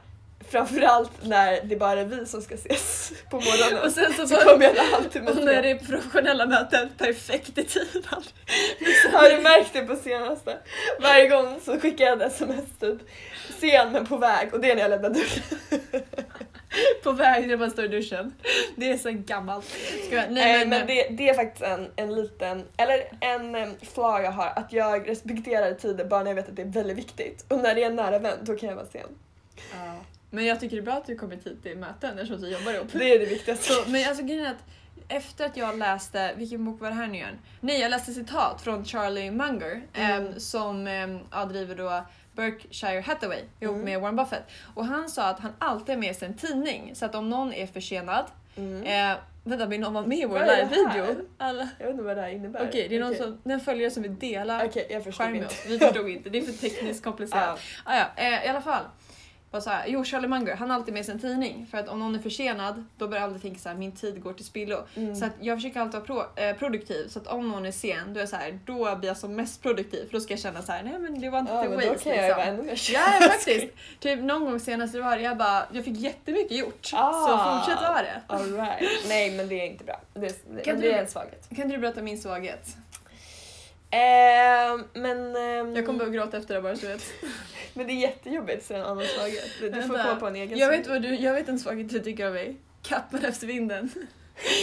Framförallt 0.50 1.12
när 1.24 1.62
det 1.64 1.76
bara 1.76 2.00
är 2.00 2.06
vi 2.06 2.26
som 2.26 2.42
ska 2.42 2.56
ses 2.56 3.12
på 3.30 3.36
morgonen. 3.36 3.86
Och 3.86 3.92
sen 3.92 4.14
så, 4.14 4.28
så 4.28 4.36
kommer 4.36 4.66
jag 4.66 4.78
en 4.78 4.94
halvtimme 4.94 5.32
och 5.32 5.46
när 5.46 5.62
det 5.62 5.70
är 5.70 5.76
professionella 5.76 6.46
möten, 6.46 6.90
perfekt 6.98 7.58
i 7.58 7.64
tid. 7.64 8.08
Har 9.14 9.30
du 9.30 9.42
märkt 9.42 9.74
det 9.74 9.82
på 9.82 9.96
senaste? 9.96 10.58
Varje 11.00 11.28
gång 11.28 11.60
så 11.66 11.80
skickar 11.80 12.06
jag 12.06 12.22
ett 12.22 12.34
sms 12.34 12.66
typ 12.80 12.98
sen 13.60 13.92
men 13.92 14.06
på 14.06 14.18
väg 14.18 14.54
och 14.54 14.60
det 14.60 14.72
är 14.72 14.76
när 14.76 14.82
jag 14.82 14.90
lämnar 14.90 15.10
dörren. 15.10 16.04
På 17.04 17.12
väg 17.12 17.48
när 17.48 17.58
man 17.58 17.72
står 17.72 17.86
i 17.86 17.88
duschen. 17.88 18.34
Det 18.76 18.92
är 18.92 18.98
så 18.98 19.12
gammalt. 19.12 19.66
Ska 20.06 20.16
jag, 20.16 20.32
Nej, 20.32 20.58
nej, 20.58 20.68
men 20.68 20.88
det, 20.88 21.08
det 21.10 21.30
är 21.30 21.34
faktiskt 21.34 21.64
en, 21.64 21.92
en 21.96 22.16
liten, 22.16 22.66
eller 22.78 23.04
en 23.20 23.56
um, 23.56 23.76
flaw 23.94 24.24
jag 24.24 24.32
har, 24.32 24.54
att 24.56 24.74
jag 24.74 25.10
respekterar 25.10 25.74
tider 25.74 26.06
bara 26.06 26.24
när 26.24 26.30
jag 26.32 26.36
vet 26.36 26.50
att 26.50 26.56
det 26.56 26.62
är 26.62 26.66
väldigt 26.66 26.98
viktigt. 26.98 27.46
Och 27.48 27.58
när 27.60 27.76
det 27.76 27.84
är 27.84 27.88
en 27.90 27.96
nära 27.96 28.20
vän, 28.20 28.38
då 28.42 28.56
kan 28.56 28.70
jag 28.70 28.76
vara 28.76 28.86
sen. 28.86 29.02
Ja. 29.74 29.96
men 30.30 30.46
jag 30.46 30.60
tycker 30.60 30.76
det 30.76 30.82
är 30.82 30.86
bra 30.86 30.94
att 30.94 31.06
du 31.06 31.16
kommit 31.16 31.48
hit 31.48 31.64
till 31.64 31.78
möten 31.78 32.20
eftersom 32.20 32.42
vi 32.42 32.54
jobbar 32.54 32.74
ihop. 32.74 32.88
Det 32.92 33.14
är 33.16 33.20
det 33.20 33.26
viktigaste. 33.26 33.74
Så, 33.74 33.90
men 33.90 34.08
alltså 34.10 34.24
grejen 34.24 34.46
är 34.46 34.50
att 34.50 34.64
efter 35.08 35.46
att 35.46 35.58
jag 35.58 35.78
läste, 35.78 36.34
vilken 36.38 36.66
bok 36.66 36.82
var 36.82 36.90
det 36.90 36.96
här 36.96 37.08
nu 37.08 37.16
igen? 37.16 37.40
Nej, 37.60 37.80
jag 37.82 37.90
läste 37.90 38.14
citat 38.14 38.62
från 38.62 38.86
Charlie 38.86 39.32
Munger 39.32 39.82
Mm. 39.94 40.26
em, 40.28 40.40
som 40.40 40.88
ja, 41.32 41.46
driver 41.46 41.76
då 41.76 42.06
Berkshire 42.36 43.02
Hathaway 43.02 43.40
ihop 43.60 43.74
Mm. 43.76 43.86
med 43.86 44.02
Warren 44.02 44.16
Buffett. 44.16 44.44
Och 44.76 44.86
han 44.86 45.10
sa 45.10 45.24
att 45.30 45.40
han 45.40 45.52
alltid 45.60 45.96
har 45.96 46.00
med 46.00 46.16
sig 46.16 46.28
en 46.28 46.34
tidning 46.34 46.96
så 46.96 47.06
att 47.06 47.16
om 47.16 47.30
någon 47.30 47.54
är 47.54 47.68
försenad, 47.68 48.26
Mm. 48.56 48.84
eh, 49.12 49.18
vänta 49.44 49.66
vill 49.66 49.80
någon 49.82 49.94
vara 49.94 50.06
med 50.06 50.18
i 50.18 50.26
vår 50.26 50.40
live-video? 50.40 51.26
Alla- 51.38 51.70
Jag 51.80 51.86
vet 51.86 51.94
inte 51.94 52.04
vad 52.04 52.18
det 52.18 52.22
här 52.22 52.30
innebär. 52.30 52.68
Okej, 52.70 52.88
det 52.90 52.96
är 52.96 53.00
någon 53.00 53.10
Okej. 53.12 53.22
som, 53.44 53.52
en 53.52 53.60
följare 53.60 53.92
som 53.92 54.04
vill 54.04 54.20
dela 54.20 54.66
Okej, 54.66 54.88
jag 54.90 55.04
förstår 55.04 55.24
skärm 55.24 55.34
med 55.34 55.42
inte. 55.42 55.56
Vi 55.68 55.80
förstod 55.80 56.10
inte, 56.10 56.30
det 56.30 56.38
är 56.38 56.42
för 56.42 56.52
tekniskt 56.70 57.04
komplicerat. 57.04 57.60
Ja. 57.86 57.92
Ah, 57.92 57.98
ja, 58.18 58.24
eh, 58.24 58.46
I 58.46 58.48
alla 58.48 58.62
fall. 58.62 58.84
Sa 59.60 59.72
jag? 59.72 59.82
Jo, 59.88 60.04
Charlie 60.04 60.28
Munger, 60.28 60.56
han 60.56 60.70
har 60.70 60.78
alltid 60.78 60.94
med 60.94 61.06
sig 61.06 61.14
en 61.14 61.20
tidning. 61.22 61.68
För 61.72 61.78
att 61.78 61.88
om 61.90 62.00
någon 62.00 62.16
är 62.16 62.20
försenad, 62.20 62.86
då 62.98 63.08
börjar 63.08 63.22
jag 63.22 63.28
alltid 63.28 63.42
tänka 63.42 63.60
så 63.60 63.70
här, 63.70 63.76
min 63.76 63.92
tid 63.92 64.24
går 64.24 64.34
till 64.34 64.46
spillo. 64.46 64.78
Mm. 64.96 65.16
Så 65.16 65.26
att 65.26 65.32
jag 65.40 65.58
försöker 65.58 65.80
alltid 65.80 65.94
vara 65.94 66.26
pro, 66.26 66.42
eh, 66.44 66.56
produktiv. 66.56 67.08
Så 67.08 67.20
att 67.20 67.28
om 67.28 67.50
någon 67.50 67.66
är 67.66 67.72
sen, 67.72 68.14
då 68.14 68.18
är 68.18 68.22
jag 68.22 68.30
så 68.30 68.36
här, 68.36 68.60
då 68.66 68.96
blir 68.96 69.10
jag 69.10 69.18
som 69.18 69.36
mest 69.36 69.62
produktiv. 69.62 70.06
För 70.06 70.14
då 70.14 70.20
ska 70.20 70.34
jag 70.34 70.40
känna 70.40 70.62
så 70.62 70.72
här, 70.72 70.84
nej 70.84 71.00
men 71.00 71.22
det 71.22 71.30
var 71.30 71.40
inte 71.40 71.54
Ja, 71.54 71.62
men 71.62 71.72
då 71.72 71.80
kan 71.80 71.88
jag 71.88 71.96
liksom. 71.96 72.28
vara 72.38 72.44
ännu 72.44 72.62
mer 72.64 72.80
Ja, 72.94 73.00
faktiskt. 73.30 73.68
Typ 74.00 74.24
någon 74.24 74.46
gång 74.46 74.60
senast 74.60 74.94
det 74.94 75.02
var 75.02 75.16
det, 75.18 75.22
jag 75.24 75.38
bara, 75.38 75.64
jag 75.72 75.86
fick 75.86 75.98
jättemycket 76.00 76.58
gjort. 76.58 76.90
Ah. 76.94 77.14
Så 77.28 77.60
fortsätt 77.60 77.82
vara 77.84 78.02
det. 78.02 78.22
All 78.28 78.54
right. 78.56 78.90
Nej, 79.08 79.32
men 79.32 79.48
det 79.48 79.56
är 79.62 79.66
inte 79.66 79.84
bra. 79.84 80.00
Det, 80.14 80.20
det, 80.20 80.64
Kan 80.64 80.74
men 80.74 80.82
du- 80.82 80.90
det 80.90 80.96
är 80.96 81.02
en 81.02 81.08
svaghet. 81.08 81.50
Kan 81.50 81.58
inte 81.64 81.76
du 81.76 81.82
berätta 81.82 82.02
min 82.02 82.20
svaghet? 82.22 82.68
Ehm, 83.92 84.84
men, 84.94 85.36
ehm, 85.36 85.76
Jag 85.76 85.86
kommer 85.86 86.00
behöva 86.00 86.16
gråta 86.16 86.38
efter 86.38 86.56
det 86.56 86.62
bara 86.62 86.76
så 86.76 86.82
du 86.86 86.92
vet. 86.92 87.04
men 87.74 87.88
det 87.88 87.94
är 87.94 87.96
jättejobbigt 88.02 88.66
säga 88.66 88.80
en 88.80 88.86
annan 88.86 89.06
svaghet. 89.06 89.50
Du, 89.62 89.72
får 89.72 89.80
Vänta. 89.80 90.04
komma 90.04 90.16
på 90.16 90.28
en 90.28 90.36
egen 90.36 90.58
Jag 90.58 90.68
svaghet. 90.68 90.86
vet, 90.86 90.88
vad 90.92 91.02
du, 91.02 91.16
jag 91.16 91.34
vet 91.34 91.50
en 91.50 91.60
svaghet 91.60 91.90
du 91.90 92.00
tycker 92.00 92.26
av 92.26 92.34
mig. 92.34 92.56
Kappen 92.84 93.26
efter 93.26 93.48
vinden. 93.48 93.90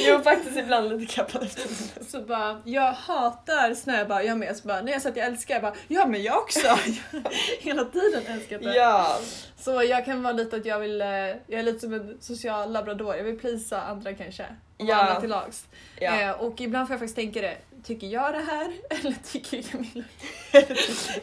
Jo, 0.08 0.18
faktiskt 0.22 0.56
ibland 0.56 0.88
lite 1.00 1.14
kappad 1.14 1.42
efter 1.42 1.68
vinden. 1.68 2.04
Så 2.08 2.20
bara, 2.20 2.62
jag 2.64 2.92
hatar 2.92 3.74
snö, 3.74 3.98
jag 3.98 4.08
bara, 4.08 4.22
jag 4.22 4.38
med. 4.38 4.56
Så 4.56 4.68
bara, 4.68 4.82
när 4.82 4.92
jag 4.92 5.02
sa 5.02 5.08
att 5.08 5.16
jag 5.16 5.26
älskar, 5.26 5.54
jag 5.54 5.62
bara, 5.62 5.74
ja 5.88 6.06
men 6.06 6.22
jag 6.22 6.38
också. 6.38 6.78
Hela 7.60 7.84
tiden 7.84 8.22
älskat 8.26 8.62
det. 8.62 8.74
Ja. 8.76 9.18
Så 9.58 9.82
jag 9.82 10.04
kan 10.04 10.22
vara 10.22 10.32
lite 10.32 10.56
att 10.56 10.66
jag 10.66 10.78
vill, 10.80 11.00
eh, 11.00 11.08
jag 11.08 11.36
är 11.48 11.62
lite 11.62 11.78
som 11.80 11.94
en 11.94 12.16
social 12.20 12.72
labrador, 12.72 13.16
jag 13.16 13.24
vill 13.24 13.38
plisa 13.38 13.82
andra 13.82 14.14
kanske. 14.14 14.42
Och 14.78 14.84
Ja. 14.86 14.96
andra 14.96 15.20
till 15.20 15.30
lags. 15.30 15.66
ja. 16.00 16.20
Eh, 16.20 16.30
och 16.30 16.60
ibland 16.60 16.88
får 16.88 16.94
jag 16.94 17.00
faktiskt 17.00 17.16
tänka 17.16 17.40
det, 17.40 17.56
tycker 17.82 18.06
jag 18.06 18.34
det 18.34 18.40
här 18.40 18.72
eller 18.90 19.16
tycker 19.32 19.62
Camilla? 19.62 20.04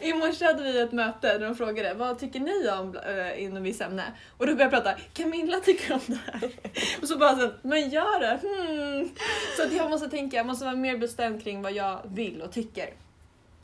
I 0.00 0.12
morse 0.12 0.44
hade 0.44 0.62
vi 0.62 0.80
ett 0.80 0.92
möte 0.92 1.38
där 1.38 1.46
de 1.46 1.56
frågade 1.56 1.94
vad 1.94 2.18
tycker 2.18 2.40
ni 2.40 2.68
om 2.68 2.96
äh, 2.96 3.42
inom 3.42 3.62
vissa 3.62 3.84
ämne? 3.84 4.12
Och 4.38 4.46
då 4.46 4.54
började 4.54 4.76
jag 4.76 4.84
prata, 4.84 5.00
Camilla 5.12 5.60
tycker 5.60 5.94
om 5.94 6.00
det 6.06 6.18
här. 6.26 6.50
och 7.02 7.08
så 7.08 7.18
bara 7.18 7.36
så, 7.36 7.52
men 7.62 7.90
gör 7.90 8.20
det! 8.20 8.38
Hmm. 8.42 9.10
Så 9.56 9.62
att 9.62 9.72
jag 9.72 9.90
måste 9.90 10.08
tänka, 10.08 10.36
jag 10.36 10.46
måste 10.46 10.64
vara 10.64 10.76
mer 10.76 10.96
bestämd 10.96 11.42
kring 11.42 11.62
vad 11.62 11.72
jag 11.72 12.00
vill 12.04 12.42
och 12.42 12.52
tycker. 12.52 12.94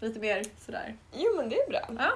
Lite 0.01 0.21
mer 0.21 0.45
sådär. 0.67 0.97
Jo, 1.13 1.37
men 1.37 1.49
det 1.49 1.57
är 1.57 1.71
bra. 1.71 1.89
Ja. 1.99 2.13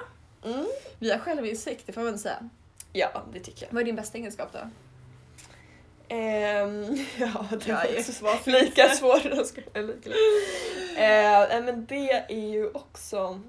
Mm. 0.49 0.65
Vi 0.99 1.11
har 1.11 1.19
självinsikt, 1.19 1.83
det 1.87 1.93
får 1.93 2.01
man 2.01 2.19
säga. 2.19 2.49
Ja, 2.93 3.23
det 3.33 3.39
tycker 3.39 3.65
jag. 3.65 3.73
Vad 3.73 3.81
är 3.81 3.85
din 3.85 3.95
bästa 3.95 4.17
egenskap 4.17 4.53
då? 4.53 4.59
Ehm, 6.09 6.97
ja, 7.17 7.45
det 7.65 7.71
var 7.71 7.83
är 7.83 7.99
också 7.99 8.11
svårt. 8.11 8.47
Lika 8.47 8.89
svårt. 8.89 9.23
Nej, 10.95 11.61
men 11.61 11.85
det 11.85 12.11
är 12.11 12.51
ju 12.51 12.69
också... 12.69 13.41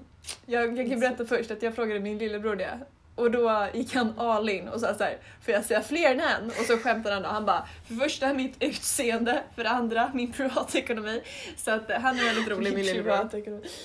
Jag, 0.45 0.79
jag 0.79 0.89
kan 0.89 0.99
berätta 0.99 1.25
först 1.25 1.51
att 1.51 1.63
jag 1.63 1.75
frågade 1.75 1.99
min 1.99 2.17
lillebror 2.17 2.55
det. 2.55 2.79
Och 3.19 3.31
då 3.31 3.67
gick 3.73 3.95
han 3.95 4.19
all 4.19 4.49
in 4.49 4.67
och 4.67 4.79
sa 4.79 4.93
så 4.93 5.03
här, 5.03 5.17
får 5.41 5.53
jag 5.53 5.65
säga 5.65 5.81
fler 5.81 6.11
än 6.11 6.19
en? 6.19 6.45
Och 6.49 6.65
så 6.67 6.77
skämtade 6.77 7.15
han 7.15 7.25
och 7.25 7.31
han 7.31 7.45
bara, 7.45 7.67
för 7.87 7.93
det 7.93 7.99
första 7.99 8.33
mitt 8.33 8.55
utseende, 8.59 9.43
för 9.55 9.63
det 9.63 9.69
andra 9.69 10.11
min 10.13 10.31
privatekonomi. 10.37 11.21
Så 11.57 11.71
att 11.71 11.89
eh, 11.89 11.99
han 11.99 12.19
är 12.19 12.23
väldigt 12.23 12.47
rolig 12.47 12.73
min 12.73 12.85
lillebror. 12.85 13.29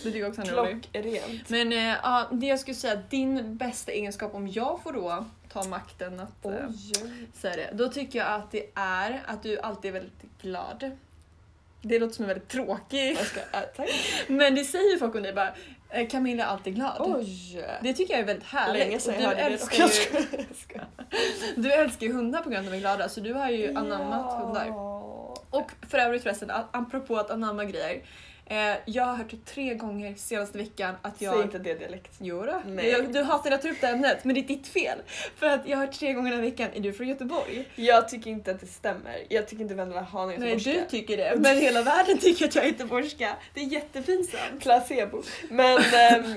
Du 0.03 0.13
tycker 0.13 0.29
också 0.29 0.41
han 0.41 0.51
är 0.51 0.55
rolig. 0.55 0.89
Klockrent. 0.93 1.49
Men 1.49 1.73
eh, 1.73 1.97
ja, 2.03 2.29
det 2.33 2.47
jag 2.47 2.61
skulle 2.61 2.75
säga, 2.75 3.03
din 3.11 3.57
bästa 3.57 3.93
egenskap 3.93 4.35
om 4.35 4.49
jag 4.49 4.83
får 4.83 4.93
då 4.93 5.25
ta 5.53 5.65
makten 5.65 6.21
att 6.21 6.33
Oj. 6.43 6.55
säga 7.35 7.57
det. 7.57 7.71
Då 7.73 7.89
tycker 7.89 8.19
jag 8.19 8.29
att 8.29 8.51
det 8.51 8.71
är 8.75 9.23
att 9.27 9.43
du 9.43 9.59
alltid 9.59 9.89
är 9.89 9.93
väldigt 9.93 10.43
glad. 10.43 10.91
Det 11.83 11.99
låter 11.99 12.15
som 12.15 12.25
en 12.25 12.29
väldigt 12.29 12.49
tråkig, 12.49 13.19
ska, 13.19 13.41
äh, 13.41 13.89
men 14.27 14.55
det 14.55 14.65
säger 14.65 14.99
folk 14.99 15.15
om 15.15 15.23
dig 15.23 15.33
bara, 15.33 15.55
Camilla 16.11 16.45
är 16.45 16.49
alltid 16.49 16.75
glad. 16.75 16.97
Oj. 16.99 17.65
Det 17.83 17.95
tycker 17.95 18.13
jag 18.15 18.21
är 18.21 18.27
väldigt 18.27 18.49
härligt. 18.49 18.87
Länge 18.87 18.99
sedan 18.99 19.15
jag 19.15 19.23
du, 19.23 19.27
hörde 19.27 19.41
det. 19.41 19.47
älskar 19.47 19.79
Jag 19.79 19.91
ju, 19.91 20.83
du 21.63 21.73
älskar 21.73 22.07
ju 22.07 22.13
hundar 22.13 22.41
på 22.41 22.51
grund 22.51 22.59
av 22.59 22.65
att 22.65 22.71
de 22.71 22.77
är 22.77 22.81
glada 22.81 23.09
så 23.09 23.21
du 23.21 23.33
har 23.33 23.51
ju 23.51 23.77
anammat 23.77 24.43
hundar. 24.43 24.69
Och 25.51 25.71
för 25.91 25.99
övrigt 25.99 26.23
förresten, 26.23 26.51
apropå 26.71 27.17
att 27.17 27.31
anamma 27.31 27.65
grejer. 27.65 28.03
Eh, 28.47 28.77
jag 28.85 29.05
har 29.05 29.15
hört 29.15 29.31
det 29.31 29.45
tre 29.45 29.75
gånger 29.75 30.15
senaste 30.15 30.59
veckan 30.59 30.95
att 31.03 31.23
jag... 31.23 31.35
Säg 31.35 31.43
inte 31.43 31.59
det 31.59 31.75
dialekt. 31.75 32.13
Jo 32.19 32.43
då. 32.43 32.63
Nej. 32.67 32.89
Jag, 32.89 33.13
du 33.13 33.23
hatar 33.23 33.51
att 33.51 33.63
ta 33.63 33.69
upp 33.69 33.81
det 33.81 33.87
ämnet, 33.87 34.25
men 34.25 34.35
det 34.35 34.41
är 34.41 34.49
ditt 34.49 34.69
fel. 34.69 34.99
För 35.37 35.47
att 35.47 35.69
jag 35.69 35.77
har 35.77 35.87
hört 35.87 35.95
tre 35.99 36.13
gånger 36.13 36.31
den 36.31 36.41
här 36.41 36.51
veckan, 36.51 36.69
är 36.75 36.81
du 36.81 36.93
från 36.93 37.09
Göteborg? 37.09 37.69
Jag 37.75 38.09
tycker 38.09 38.31
inte 38.31 38.51
att 38.51 38.61
det 38.61 38.67
stämmer. 38.67 39.19
Jag 39.29 39.49
tycker 39.49 39.63
inte 39.63 39.75
Vendela 39.75 40.03
har 40.03 40.21
någon 40.21 40.29
Nej, 40.29 40.49
göteborgska. 40.53 40.73
du 40.73 40.87
tycker 41.01 41.17
det. 41.17 41.35
Men 41.37 41.59
hela 41.59 41.83
världen 41.95 42.19
tycker 42.19 42.45
att 42.45 42.55
jag 42.55 42.65
är 42.65 42.69
göteborgska. 42.69 43.37
Det 43.55 43.61
är 43.61 43.65
jättepinsamt. 43.65 44.61
Placebo. 44.61 45.23
Men 45.51 45.77
ähm, 45.77 46.37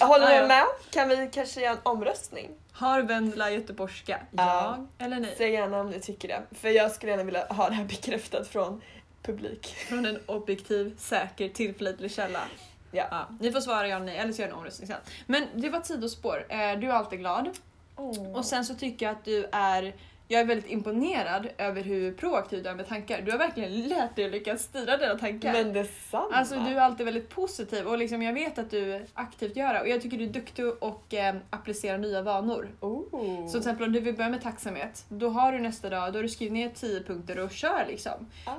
håller 0.00 0.42
ni 0.42 0.48
med? 0.48 0.64
Kan 0.90 1.08
vi 1.08 1.28
kanske 1.32 1.60
göra 1.60 1.72
en 1.72 1.78
omröstning? 1.82 2.50
Har 2.72 3.02
Vendela 3.02 3.50
göteborgska? 3.50 4.20
Ja. 4.30 4.86
Ja 4.98 5.04
eller 5.04 5.20
nej? 5.20 5.34
Säg 5.38 5.52
gärna 5.52 5.80
om 5.80 5.90
ni 5.90 6.00
tycker 6.00 6.28
det. 6.28 6.42
För 6.60 6.68
jag 6.68 6.90
skulle 6.90 7.12
gärna 7.12 7.24
vilja 7.24 7.46
ha 7.46 7.68
det 7.68 7.74
här 7.74 7.84
bekräftat 7.84 8.48
från 8.48 8.80
publik. 9.32 9.66
Från 9.66 10.06
en 10.06 10.18
objektiv, 10.26 10.94
säker, 10.98 11.48
tillförlitlig 11.48 12.10
källa. 12.10 12.40
Ja. 12.92 13.06
Ja, 13.10 13.28
ni 13.40 13.52
får 13.52 13.60
svara 13.60 13.88
ja 13.88 13.96
eller 13.96 14.06
nej, 14.06 14.16
eller 14.18 14.32
så 14.32 14.40
gör 14.42 14.48
jag 14.48 14.52
en 14.52 14.58
omröstning 14.58 14.86
sen. 14.88 14.96
Men 15.26 15.46
det 15.54 15.68
var 15.68 15.78
ett 15.78 15.86
sidospår. 15.86 16.46
Eh, 16.48 16.78
Du 16.78 16.86
är 16.86 16.90
alltid 16.92 17.18
glad. 17.18 17.48
Och 18.34 18.44
sen 18.44 18.64
så 18.64 18.74
tycker 18.74 19.06
jag 19.06 19.12
att 19.12 19.24
du 19.24 19.46
är 19.52 19.94
jag 20.30 20.40
är 20.40 20.44
väldigt 20.44 20.70
imponerad 20.70 21.48
över 21.58 21.82
hur 21.82 22.12
proaktiv 22.12 22.62
du 22.62 22.68
är 22.68 22.74
med 22.74 22.88
tankar. 22.88 23.22
Du 23.22 23.30
har 23.30 23.38
verkligen 23.38 23.88
lärt 23.88 24.16
dig 24.16 24.24
att 24.24 24.30
lyckas 24.30 24.62
styra 24.62 24.96
dina 24.96 25.18
tankar. 25.18 25.52
Men 25.52 25.72
detsamma. 25.72 26.28
Alltså 26.32 26.54
du 26.54 26.70
är 26.70 26.80
alltid 26.80 27.06
väldigt 27.06 27.28
positiv 27.28 27.86
och 27.86 27.98
liksom 27.98 28.22
jag 28.22 28.32
vet 28.32 28.58
att 28.58 28.70
du 28.70 29.06
aktivt 29.14 29.56
gör 29.56 29.74
det 29.74 29.80
och 29.80 29.88
jag 29.88 30.02
tycker 30.02 30.18
du 30.18 30.24
är 30.24 30.28
duktig 30.28 30.64
och 30.80 31.14
eh, 31.14 31.36
applicerar 31.50 31.98
nya 31.98 32.22
vanor. 32.22 32.68
Oh. 32.80 33.46
Så 33.46 33.50
till 33.50 33.58
exempel 33.58 33.86
om 33.86 33.92
du 33.92 34.00
vill 34.00 34.14
börja 34.16 34.30
med 34.30 34.42
tacksamhet, 34.42 35.04
då 35.08 35.28
har 35.28 35.52
du 35.52 35.58
nästa 35.58 35.90
dag, 35.90 36.12
då 36.12 36.18
har 36.18 36.22
du 36.22 36.28
skrivit 36.28 36.52
ner 36.52 36.68
10 36.68 37.02
punkter 37.02 37.38
och 37.38 37.50
kör 37.50 37.84
liksom. 37.88 38.12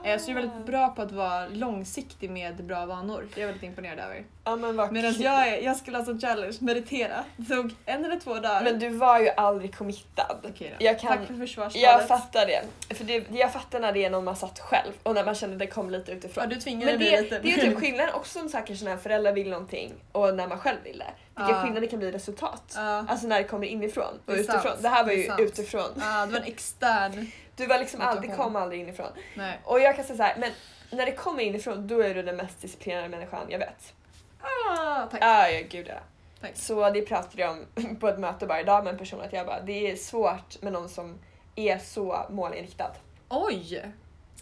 Eh, 0.03 0.17
så 0.19 0.31
du 0.31 0.37
är 0.37 0.37
Ah. 0.37 0.41
väldigt 0.41 0.65
bra 0.65 0.87
på 0.87 1.01
att 1.01 1.11
vara 1.11 1.47
långsiktig 1.47 2.29
med 2.29 2.63
bra 2.63 2.85
vanor. 2.85 3.27
Det 3.35 3.41
är 3.41 3.41
jag 3.41 3.47
väldigt 3.47 3.63
imponerad 3.63 3.99
över. 3.99 4.23
Ja 4.43 4.55
men 4.55 4.75
Medan 4.93 5.13
jag, 5.21 5.47
är, 5.47 5.61
jag 5.61 5.77
skulle 5.77 5.97
ha 5.97 6.05
som 6.05 6.19
challenge, 6.21 6.57
meditera. 6.59 7.23
Det 7.37 7.55
tog 7.55 7.75
en 7.85 8.05
eller 8.05 8.19
två 8.19 8.33
dagar. 8.33 8.63
Men 8.63 8.79
du 8.79 8.89
var 8.89 9.19
ju 9.19 9.29
aldrig 9.29 9.75
committad. 9.75 10.37
Okej 10.49 10.75
då. 10.79 10.85
Jag 10.85 10.99
kan- 10.99 11.17
Tack 11.17 11.27
för 11.27 11.33
försvarstalet. 11.33 11.87
Jag 11.89 12.07
fattar 12.07 12.45
det. 12.45 12.63
För 12.95 13.03
det, 13.03 13.23
jag 13.31 13.53
fattar 13.53 13.79
när 13.79 13.91
det 13.93 14.05
är 14.05 14.09
någon 14.09 14.23
man 14.23 14.35
satt 14.35 14.59
själv 14.59 14.91
och 15.03 15.15
när 15.15 15.25
man 15.25 15.35
kände 15.35 15.57
det 15.57 15.67
kom 15.67 15.89
lite 15.89 16.11
utifrån. 16.11 16.43
Ja, 16.43 16.49
du 16.49 16.61
tvingade 16.61 16.91
Men 16.91 16.99
det, 17.01 17.21
lite. 17.21 17.39
det 17.39 17.51
är 17.51 17.55
ju 17.55 17.61
typ 17.69 17.79
skillnaden 17.79 18.13
också 18.13 18.39
om 18.41 18.49
så 18.49 18.57
här, 18.57 18.65
kanske 18.65 18.85
när 18.85 18.97
föräldrar 18.97 19.31
vill 19.31 19.49
någonting 19.49 19.93
och 20.11 20.35
när 20.35 20.47
man 20.47 20.59
själv 20.59 20.77
vill 20.83 20.97
det. 20.99 21.05
Vilka 21.37 21.51
Ja. 21.51 21.61
skillnader 21.61 21.81
det 21.81 21.87
kan 21.87 21.99
bli 21.99 22.07
i 22.07 22.11
resultat. 22.11 22.73
Ja. 22.75 23.05
Alltså 23.09 23.27
när 23.27 23.37
det 23.37 23.47
kommer 23.47 23.67
inifrån 23.67 24.19
Det 24.25 24.31
och 24.31 24.37
är 24.37 24.41
utifrån. 24.41 24.61
sant. 24.61 24.81
Det 24.81 24.89
här 24.89 25.03
var 25.03 25.09
Det 25.09 25.15
ju 25.15 25.27
sant. 25.27 25.39
utifrån. 25.39 25.89
Ja, 25.99 26.25
det 26.25 26.31
var 26.31 26.39
en 26.39 26.45
extern... 26.45 27.31
Du 27.55 27.65
var 27.65 27.79
liksom 27.79 28.01
aldrig, 28.01 28.35
kom 28.35 28.55
aldrig 28.55 28.81
inifrån. 28.81 29.07
Nej. 29.35 29.59
Och 29.63 29.79
jag 29.79 29.95
kan 29.95 30.05
säga 30.05 30.17
så 30.17 30.23
här, 30.23 30.35
men 30.37 30.51
när 30.91 31.05
det 31.05 31.11
kommer 31.11 31.43
inifrån 31.43 31.87
då 31.87 31.99
är 32.01 32.13
du 32.13 32.23
den 32.23 32.35
mest 32.35 32.61
disciplinerade 32.61 33.09
människan 33.09 33.45
jag 33.49 33.59
vet. 33.59 33.93
Ah, 34.41 35.07
tack. 35.11 35.21
Ah, 35.23 35.47
ja, 35.47 35.61
gud 35.69 35.87
ja. 35.87 35.99
Tack. 36.41 36.51
Så 36.55 36.89
det 36.89 37.01
pratade 37.01 37.41
jag 37.41 37.51
om 37.51 37.95
på 37.99 38.07
ett 38.07 38.19
möte 38.19 38.45
bara 38.45 38.61
idag 38.61 38.83
med 38.83 38.93
en 38.93 38.99
person 38.99 39.21
att 39.21 39.33
jag 39.33 39.45
bara, 39.45 39.61
det 39.61 39.91
är 39.91 39.95
svårt 39.95 40.61
med 40.61 40.73
någon 40.73 40.89
som 40.89 41.19
är 41.55 41.77
så 41.77 42.25
målinriktad. 42.29 42.91
Oj! 43.29 43.83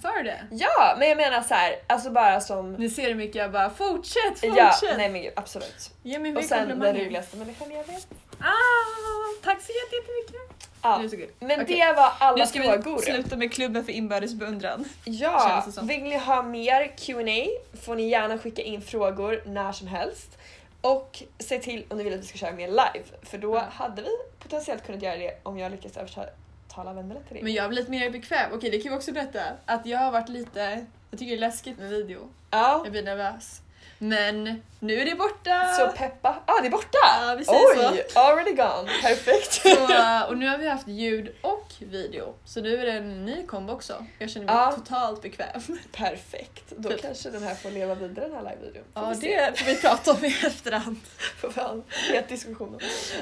Sa 0.02 0.12
du 0.18 0.24
det? 0.24 0.48
Ja, 0.52 0.96
men 1.00 1.08
jag 1.08 1.18
menar 1.18 1.42
så 1.42 1.54
här, 1.54 1.76
alltså 1.88 2.10
bara 2.10 2.42
som 2.42 2.74
Ni 2.74 2.90
ser 2.90 3.08
hur 3.08 3.16
mycket 3.16 3.36
jag 3.36 3.52
bara 3.52 3.70
fortsätt, 3.70 4.40
fortsätt! 4.40 4.56
Ja, 4.58 4.94
nej 4.98 5.10
men 5.10 5.22
gud, 5.22 5.34
absolut. 5.36 5.92
Ge 6.04 6.20
mig 6.20 6.36
Och 6.36 6.44
sen 6.44 6.80
den 6.80 6.96
roligaste 6.96 7.38
människan 7.38 7.72
jag 7.72 7.84
vet. 7.84 8.08
Ah, 8.40 9.44
tack 9.44 9.62
så 9.62 9.72
jätte- 9.72 9.96
jättemycket! 9.96 10.68
Ja, 10.82 10.98
Det 10.98 11.06
är 11.06 11.10
så 11.10 11.46
men 11.46 11.62
Okej. 11.62 11.80
det 11.80 11.94
var 11.94 12.12
alla 12.20 12.38
Nu 12.38 12.46
ska 12.46 12.62
vi 12.62 12.68
frågor. 12.68 13.02
sluta 13.02 13.36
med 13.36 13.54
klubben 13.54 13.86
för 13.86 13.92
inbördes 13.92 14.34
beundran. 14.34 14.86
Ja, 15.06 15.46
Känns 15.50 15.66
det 15.66 15.72
som. 15.72 15.88
vill 15.88 16.04
ni 16.04 16.18
ha 16.18 16.44
mer 16.44 16.98
Q&A 16.98 17.48
får 17.86 17.96
ni 17.96 18.10
gärna 18.10 18.38
skicka 18.38 18.62
in 18.62 18.82
frågor 18.82 19.44
när 19.46 19.72
som 19.72 19.88
helst. 19.88 20.38
Och 20.82 21.24
se 21.40 21.60
till 21.60 21.86
om 21.90 21.98
ni 21.98 22.04
vill 22.04 22.14
att 22.14 22.20
vi 22.20 22.26
ska 22.26 22.38
köra 22.38 22.52
mer 22.52 22.68
live, 22.68 23.04
för 23.24 23.38
då 23.38 23.56
Ja. 23.56 23.64
hade 23.72 24.02
vi 24.02 24.10
potentiellt 24.40 24.86
kunnat 24.86 25.02
göra 25.02 25.16
det 25.18 25.40
om 25.44 25.58
jag 25.60 25.72
lyckas 25.72 25.98
övertala 25.98 26.94
vännerna 26.94 27.20
till 27.28 27.38
det. 27.38 27.44
Men 27.44 27.54
jag 27.54 27.70
blir 27.70 27.80
lite 27.80 27.92
mer 27.92 28.10
bekväm. 28.10 28.52
Okej, 28.54 28.70
det 28.70 28.80
kan 28.82 28.92
vi 28.92 28.98
också 28.98 29.12
berätta. 29.12 29.42
Att 29.66 29.86
jag 29.86 30.00
har 30.00 30.12
varit 30.12 30.30
lite... 30.30 30.86
Jag 31.12 31.20
tycker 31.20 31.32
det 31.32 31.38
är 31.38 31.40
läskigt 31.40 31.78
med 31.80 31.90
video. 31.90 32.30
ja, 32.52 32.82
Jag 32.84 32.92
blir 32.92 33.04
nervös. 33.04 33.62
Men 34.00 34.64
nu 34.80 35.02
är 35.02 35.06
det 35.06 35.16
borta! 35.16 35.74
så 35.78 35.88
peppa. 35.88 36.36
Ah, 36.46 36.62
det 36.62 36.68
är 36.68 36.72
borta! 36.72 36.98
Ja, 37.22 37.36
vi 37.38 37.46
säger 37.46 37.92
Oj, 37.92 38.06
already 38.16 38.52
gone. 38.52 38.90
Perfekt. 39.02 39.54
Så, 39.54 40.28
och 40.30 40.38
nu 40.38 40.48
har 40.48 40.58
vi 40.58 40.68
haft 40.68 40.88
ljud 40.88 41.36
och 41.42 41.74
video. 41.80 42.34
Så 42.46 42.62
nu 42.62 42.78
är 42.82 42.86
det 42.86 42.92
en 42.92 43.26
ny 43.26 43.46
kombo 43.46 43.74
också. 43.74 44.06
Jag 44.20 44.30
känner 44.30 44.46
mig 44.46 44.56
Ja. 44.56 44.72
totalt 44.72 45.22
bekväm. 45.22 45.62
Perfekt. 45.92 46.64
Då 46.70 46.90
Typ. 46.90 47.02
kanske 47.02 47.30
den 47.30 47.44
här 47.44 47.56
får 47.56 47.72
leva 47.72 47.96
vidare 47.96 48.26
den 48.28 48.36
här 48.36 48.44
live-videon. 48.44 48.84
Ja, 48.94 49.14
det 49.22 49.60
får 49.60 49.66
vi 49.66 49.76
prata 49.82 50.12
om 50.12 50.26
i 50.26 50.28
efterhand. 50.28 50.98
Får 51.42 51.50
fan, 51.50 51.84
het 52.14 52.30
diskussion. 52.30 52.80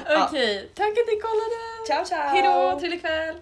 Okej, 0.08 0.70
tack 0.74 0.88
att 0.88 1.06
ni 1.06 1.20
kollade! 1.20 1.86
Ciao 1.86 2.04
ciao! 2.04 2.28
Hejdå, 2.28 2.80
trevlig 2.80 3.00
kväll! 3.00 3.36